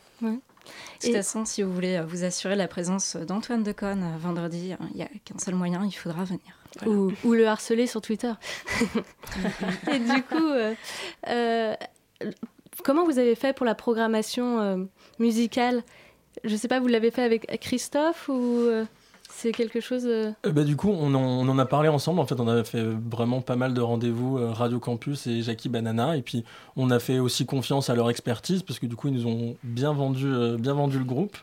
[1.00, 4.72] De toute façon, si vous voulez euh, vous assurer la présence d'Antoine Decaune euh, vendredi,
[4.72, 6.40] euh, il n'y a qu'un seul moyen, il faudra venir.
[6.86, 8.32] ou, ou le harceler sur Twitter.
[9.92, 10.74] et du coup, euh,
[11.28, 11.74] euh,
[12.84, 14.76] comment vous avez fait pour la programmation euh,
[15.18, 15.82] musicale?
[16.44, 18.84] Je sais pas, vous l'avez fait avec Christophe ou euh,
[19.38, 22.18] c'est quelque chose euh, Euh, bah, du coup, on en, a parlé ensemble.
[22.18, 25.68] En fait, on a fait vraiment pas mal de rendez-vous euh, Radio Campus et Jackie
[25.68, 26.16] Banana.
[26.16, 29.14] Et puis, on a fait aussi confiance à leur expertise parce que du coup, ils
[29.14, 30.26] nous ont bien vendu,
[30.58, 31.36] bien vendu le groupe.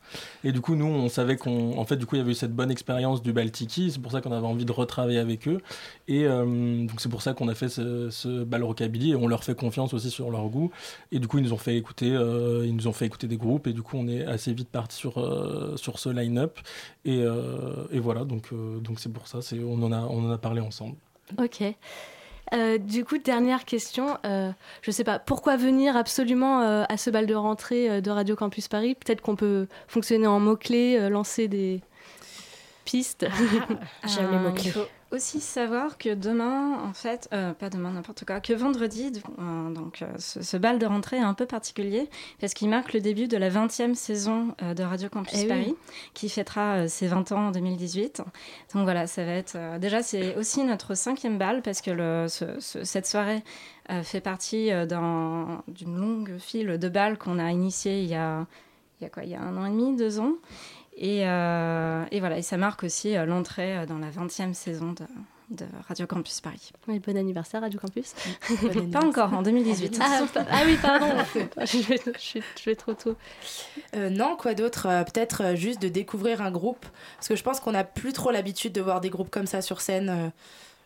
[0.44, 2.36] Et du coup, nous, on savait qu'on, en fait, du coup, il y avait eu
[2.36, 3.92] cette bonne expérience du Baltiki.
[3.92, 5.60] C'est pour ça qu'on avait envie de retravailler avec eux.
[6.10, 9.12] Et donc, c'est pour ça qu'on a fait ce, ce bal rockabilly.
[9.12, 10.72] Et on leur fait confiance aussi sur leur goût.
[11.14, 13.68] Et du coup, ils nous ont fait écouter, ils nous ont fait écouter des groupes.
[13.68, 15.14] Et du coup, on est assez vite parti sur
[15.78, 16.60] sur ce line-up.
[17.06, 17.24] Et,
[17.92, 19.42] et voilà, donc euh, donc c'est pour ça.
[19.42, 20.96] C'est on en a on en a parlé ensemble.
[21.38, 21.64] Ok.
[22.54, 24.18] Euh, du coup, dernière question.
[24.26, 28.12] Euh, je sais pas, pourquoi venir absolument euh, à ce bal de rentrée euh, de
[28.12, 28.96] Radio Campus Paris?
[28.96, 31.82] Peut-être qu'on peut fonctionner en mots-clés, euh, lancer des
[32.86, 33.26] pistes.
[34.06, 34.74] J'aime les mots-clés.
[35.12, 40.02] Aussi savoir que demain, en fait, euh, pas demain, n'importe quoi, que vendredi, euh, donc
[40.02, 42.10] euh, ce, ce bal de rentrée est un peu particulier
[42.42, 45.48] parce qu'il marque le début de la 20e saison de Radio Campus Eh oui.
[45.48, 45.76] Paris
[46.16, 48.24] qui fêtera ses 20 ans en 2018.
[48.74, 49.80] Donc voilà, ça va être.
[49.80, 53.44] déjà, c'est aussi notre cinquième bal parce que le, ce- ce- cette soirée
[54.04, 58.48] fait partie d'un- d'une longue file de balles qu'on a initiée il y a,
[59.00, 60.34] il y a quoi, il y a un an et demi, deux ans.
[60.98, 64.94] Et, euh, et voilà, et ça marque aussi euh, l'entrée euh, dans la 20e saison
[64.94, 65.06] de,
[65.58, 66.72] de Radio Campus Paris.
[66.88, 68.14] Oui, bon anniversaire Radio Campus.
[68.94, 70.00] Pas encore, en 2018.
[70.02, 71.08] Ah, ah oui, pardon.
[71.66, 73.18] je, vais, je, suis- je vais trop tôt.
[73.96, 76.86] Euh, non, quoi d'autre Peut-être juste de découvrir un groupe.
[77.18, 79.62] Parce que je pense qu'on n'a plus trop l'habitude de voir des groupes comme ça
[79.62, 80.32] sur scène.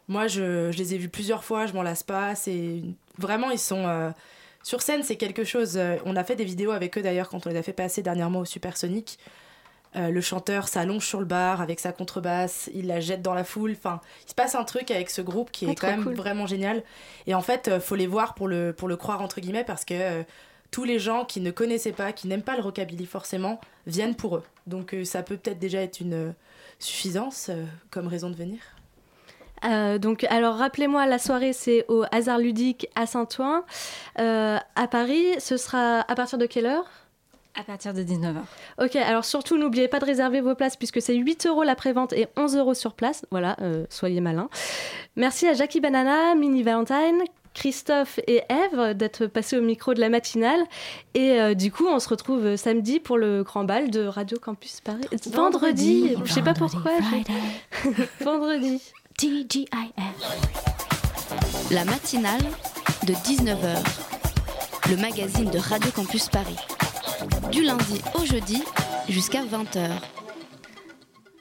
[0.08, 2.34] Moi, je, je les ai vus plusieurs fois, je m'en lasse pas.
[2.34, 3.86] C'est une- Vraiment, ils sont.
[3.86, 4.10] euh,
[4.64, 5.80] Sur scène, c'est quelque chose.
[6.06, 8.40] On a fait des vidéos avec eux d'ailleurs quand on les a fait passer dernièrement
[8.40, 9.20] au Supersonic.
[9.96, 13.44] Euh, le chanteur s'allonge sur le bar avec sa contrebasse, il la jette dans la
[13.44, 13.72] foule.
[13.78, 16.04] Enfin, il se passe un truc avec ce groupe qui est Ah, quand trop même
[16.04, 16.14] cool.
[16.16, 16.84] vraiment génial.
[17.26, 19.86] Et en fait, euh, faut les voir pour le, pour le croire entre guillemets parce
[19.86, 20.24] que euh,
[20.70, 24.36] tous les gens qui ne connaissaient pas, qui n'aiment pas le rockabilly forcément, viennent pour
[24.38, 24.44] eux.
[24.68, 26.36] Donc euh, ça peut peut-être déjà être une
[26.78, 27.50] suffisance
[27.90, 28.60] comme raison de venir.
[29.66, 33.64] Euh, donc, alors rappelez-moi, la soirée c'est au Hasard Ludique à Saint-Ouen.
[34.20, 36.86] Euh, à Paris, ce sera à partir de quelle heure?
[37.56, 38.42] À partir de 19h.
[38.82, 42.14] Ok, alors surtout n'oubliez pas de réserver vos places puisque c'est 8 euros la prévente
[42.14, 43.26] et 11 euros sur place.
[43.32, 44.50] Voilà, euh, soyez malins.
[45.16, 47.24] Merci à Jackie Banana, Mini Valentine,
[47.54, 50.62] Christophe et Eve d'être passés au micro de la matinale.
[51.14, 54.38] Et euh, du coup, on se retrouve euh, samedi pour le grand bal de Radio
[54.40, 55.02] Campus Paris.
[55.32, 56.92] Vendredi, je sais pas pourquoi.
[58.22, 58.82] Vendredi.
[59.18, 59.68] TGIF.
[61.72, 62.42] La matinale
[63.06, 63.84] de 19h.
[64.90, 66.56] Le magazine de Radio Campus Paris.
[67.52, 68.64] Du lundi au jeudi
[69.08, 69.90] jusqu'à 20h.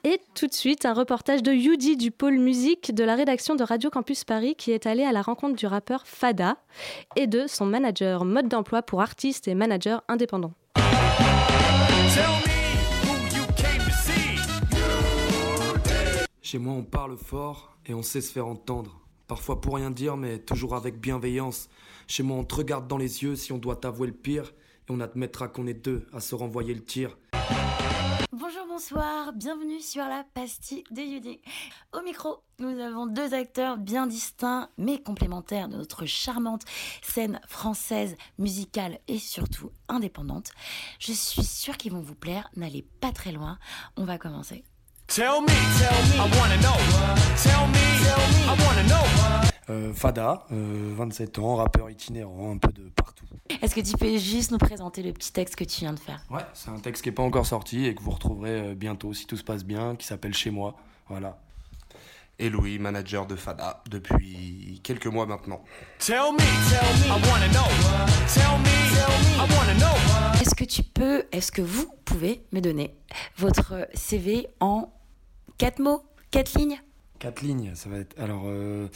[0.04, 3.62] Et tout de suite, un reportage de Yudi du pôle musique de la rédaction de
[3.62, 6.56] Radio Campus Paris qui est allé à la rencontre du rappeur Fada
[7.16, 10.54] et de son manager mode d'emploi pour artistes et managers indépendants.
[16.40, 18.98] Chez moi, on parle fort et on sait se faire entendre.
[19.26, 21.68] Parfois pour rien dire, mais toujours avec bienveillance.
[22.06, 24.54] Chez moi, on te regarde dans les yeux si on doit t'avouer le pire.
[24.88, 27.16] Et on admettra qu'on est deux à se renvoyer le tir.
[28.32, 31.40] Bonjour, bonsoir, bienvenue sur la pastille de Yudi.
[31.92, 36.62] Au micro, nous avons deux acteurs bien distincts mais complémentaires de notre charmante
[37.02, 40.52] scène française, musicale et surtout indépendante.
[41.00, 43.58] Je suis sûre qu'ils vont vous plaire, n'allez pas très loin,
[43.96, 44.64] on va commencer.
[45.08, 46.76] Tell me, tell me, I wanna know.
[47.42, 47.74] Tell me,
[48.04, 49.48] tell me, I wanna know.
[49.70, 53.27] Euh, Fada, euh, 27 ans, rappeur itinérant, un peu de partout.
[53.62, 56.22] Est-ce que tu peux juste nous présenter le petit texte que tu viens de faire?
[56.30, 59.12] Ouais, c'est un texte qui n'est pas encore sorti et que vous retrouverez euh, bientôt
[59.14, 60.76] si tout se passe bien, qui s'appelle Chez moi.
[61.08, 61.38] Voilà.
[62.38, 65.60] Et Louis, manager de Fada depuis quelques mois maintenant.
[65.98, 67.66] Tell me, tell me, I wanna know.
[68.32, 70.40] Tell me, tell me, I wanna know.
[70.40, 72.94] Est-ce que tu peux, est-ce que vous pouvez me donner
[73.38, 74.92] votre CV en
[75.56, 76.80] quatre mots, quatre lignes?
[77.18, 78.16] Quatre lignes, ça va être.
[78.20, 78.88] Alors, euh,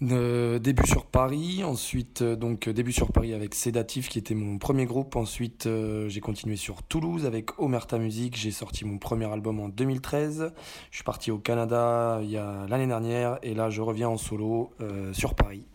[0.00, 4.58] début sur Paris, ensuite, euh, donc euh, début sur Paris avec Sédatif qui était mon
[4.58, 5.14] premier groupe.
[5.16, 8.36] Ensuite, euh, j'ai continué sur Toulouse avec Omerta Music.
[8.36, 10.52] J'ai sorti mon premier album en 2013.
[10.90, 14.16] Je suis parti au Canada il y a l'année dernière et là, je reviens en
[14.16, 14.72] solo
[15.12, 15.66] sur Paris.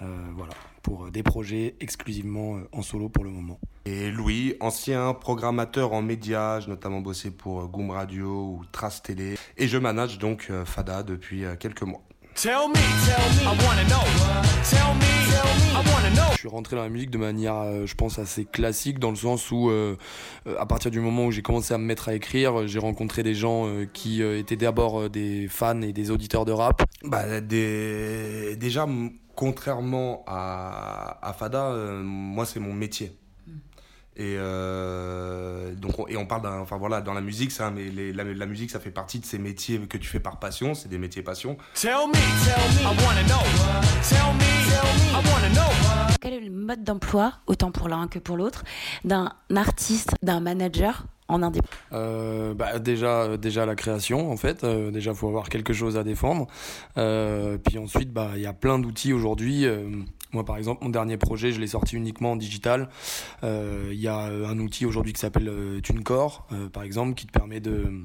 [0.00, 3.58] Voilà, pour des projets exclusivement en solo pour le moment.
[3.86, 9.36] Et Louis, ancien programmateur en médias, j'ai notamment bossé pour Goom Radio ou Trace Télé.
[9.56, 12.02] Et je manage donc Fada depuis quelques mois.
[12.34, 14.02] Tell me, tell me, I wanna know.
[14.68, 16.32] Tell me, tell me, I wanna know.
[16.32, 19.16] Je suis rentré dans la musique de manière, euh, je pense, assez classique, dans le
[19.16, 19.96] sens où, euh,
[20.48, 23.22] euh, à partir du moment où j'ai commencé à me mettre à écrire, j'ai rencontré
[23.22, 26.82] des gens euh, qui euh, étaient d'abord euh, des fans et des auditeurs de rap.
[27.04, 28.56] Bah, des...
[28.56, 28.86] Déjà,
[29.36, 33.12] contrairement à, à Fada, euh, moi, c'est mon métier.
[34.16, 37.86] Et euh, donc on, et on parle d'un enfin voilà dans la musique ça mais
[37.86, 40.74] les- la, la musique ça fait partie de ces métiers que tu fais par passion
[40.74, 43.42] c'est des métiers passion Tell me, tell me, I wanna know.
[44.08, 46.14] Tell me, tell me, I wanna know.
[46.20, 48.62] Quel est le mode d'emploi, autant pour l'un que pour l'autre,
[49.04, 51.68] d'un artiste, d'un manager en indépendant?
[51.92, 54.62] Euh, bah, déjà, euh, déjà la création en fait.
[54.64, 56.46] Euh, déjà, faut avoir quelque chose à défendre.
[56.98, 59.66] Euh, puis ensuite, bah, il y a plein d'outils aujourd'hui.
[60.34, 62.88] Moi, par exemple, mon dernier projet, je l'ai sorti uniquement en digital.
[63.44, 67.26] Euh, Il y a euh, un outil aujourd'hui qui s'appelle euh, TuneCore, par exemple, qui
[67.26, 68.02] te permet de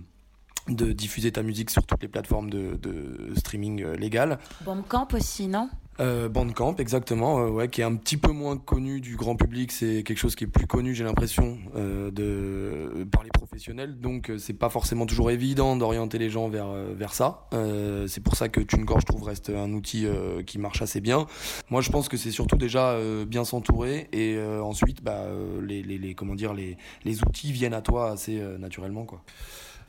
[0.67, 4.37] de diffuser ta musique sur toutes les plateformes de, de streaming légales.
[4.61, 5.67] Bandcamp aussi, non?
[5.99, 9.71] Euh, Bandcamp, exactement, euh, ouais, qui est un petit peu moins connu du grand public.
[9.71, 13.99] C'est quelque chose qui est plus connu, j'ai l'impression, euh, de par les professionnels.
[13.99, 17.47] Donc, euh, c'est pas forcément toujours évident d'orienter les gens vers euh, vers ça.
[17.53, 20.07] Euh, c'est pour ça que TuneCore, je trouve, reste un outil
[20.45, 21.27] qui marche assez bien.
[21.69, 22.97] Moi, je pense que c'est surtout déjà
[23.27, 25.25] bien s'entourer et ensuite, bah,
[25.61, 29.21] les, les, les comment dire, les les outils viennent à toi assez naturellement, quoi.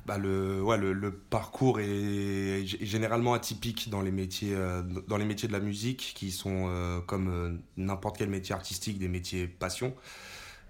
[0.06, 5.24] Bah le, ouais, le, le parcours est généralement atypique dans les métiers, euh, dans les
[5.24, 9.46] métiers de la musique, qui sont euh, comme euh, n'importe quel métier artistique, des métiers
[9.46, 9.94] passion.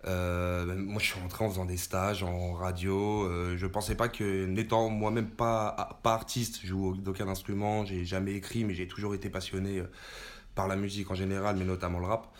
[0.05, 3.29] Ben, moi, je suis rentré en faisant des stages en radio.
[3.57, 8.33] Je pensais pas que, n'étant moi-même pas, pas artiste, je joue d'aucun instrument, j'ai jamais
[8.33, 9.83] écrit, mais j'ai toujours été passionné
[10.55, 12.35] par la musique en général, mais notamment le rap.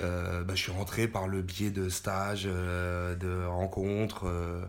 [0.00, 4.64] Euh, bah, je suis rentré par le biais de stages, euh, de rencontres, euh,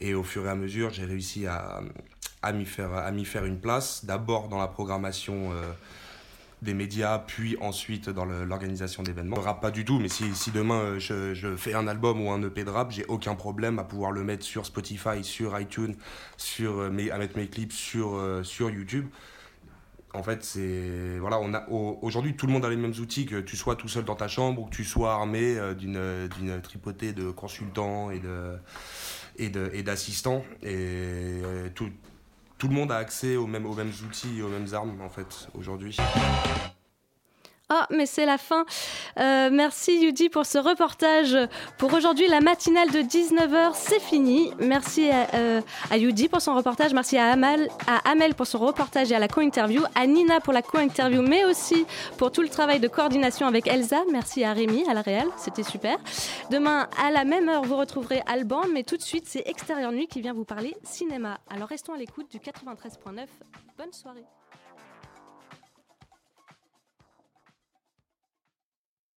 [0.00, 1.80] et au fur et à mesure, j'ai réussi à,
[2.42, 4.04] à m'y faire, à m'y faire une place.
[4.04, 5.62] D'abord dans la programmation euh,
[6.62, 9.40] des médias, puis ensuite dans l'organisation d'événements.
[9.40, 12.70] Rappe pas du tout, mais si, demain je, fais un album ou un EP de
[12.70, 15.94] rap, j'ai aucun problème à pouvoir le mettre sur Spotify, sur iTunes,
[16.38, 19.06] sur, à mettre mes clips sur, sur YouTube.
[20.14, 21.18] En fait, c'est
[21.70, 24.28] aujourd'hui tout le monde a les mêmes outils que tu sois tout seul dans ta
[24.28, 28.22] chambre ou que tu sois armé euh, d'une d'une tripotée de consultants et
[29.38, 30.72] et et d'assistants et
[31.44, 35.10] euh, tout le monde a accès aux mêmes aux mêmes outils, aux mêmes armes en
[35.10, 35.96] fait aujourd'hui.
[37.70, 38.66] Ah, mais c'est la fin.
[39.18, 41.34] Euh, merci Yudi pour ce reportage.
[41.78, 44.52] Pour aujourd'hui, la matinale de 19h, c'est fini.
[44.58, 45.60] Merci à, euh,
[45.96, 46.92] Yudi pour son reportage.
[46.92, 49.82] Merci à, à Amel pour son reportage et à la co-interview.
[49.94, 51.86] À Nina pour la co-interview, mais aussi
[52.18, 54.02] pour tout le travail de coordination avec Elsa.
[54.12, 55.28] Merci à Rémi, à la Réal.
[55.38, 55.96] C'était super.
[56.50, 58.64] Demain, à la même heure, vous retrouverez Alban.
[58.74, 61.38] Mais tout de suite, c'est Extérieur Nuit qui vient vous parler cinéma.
[61.48, 63.26] Alors restons à l'écoute du 93.9.
[63.78, 64.26] Bonne soirée.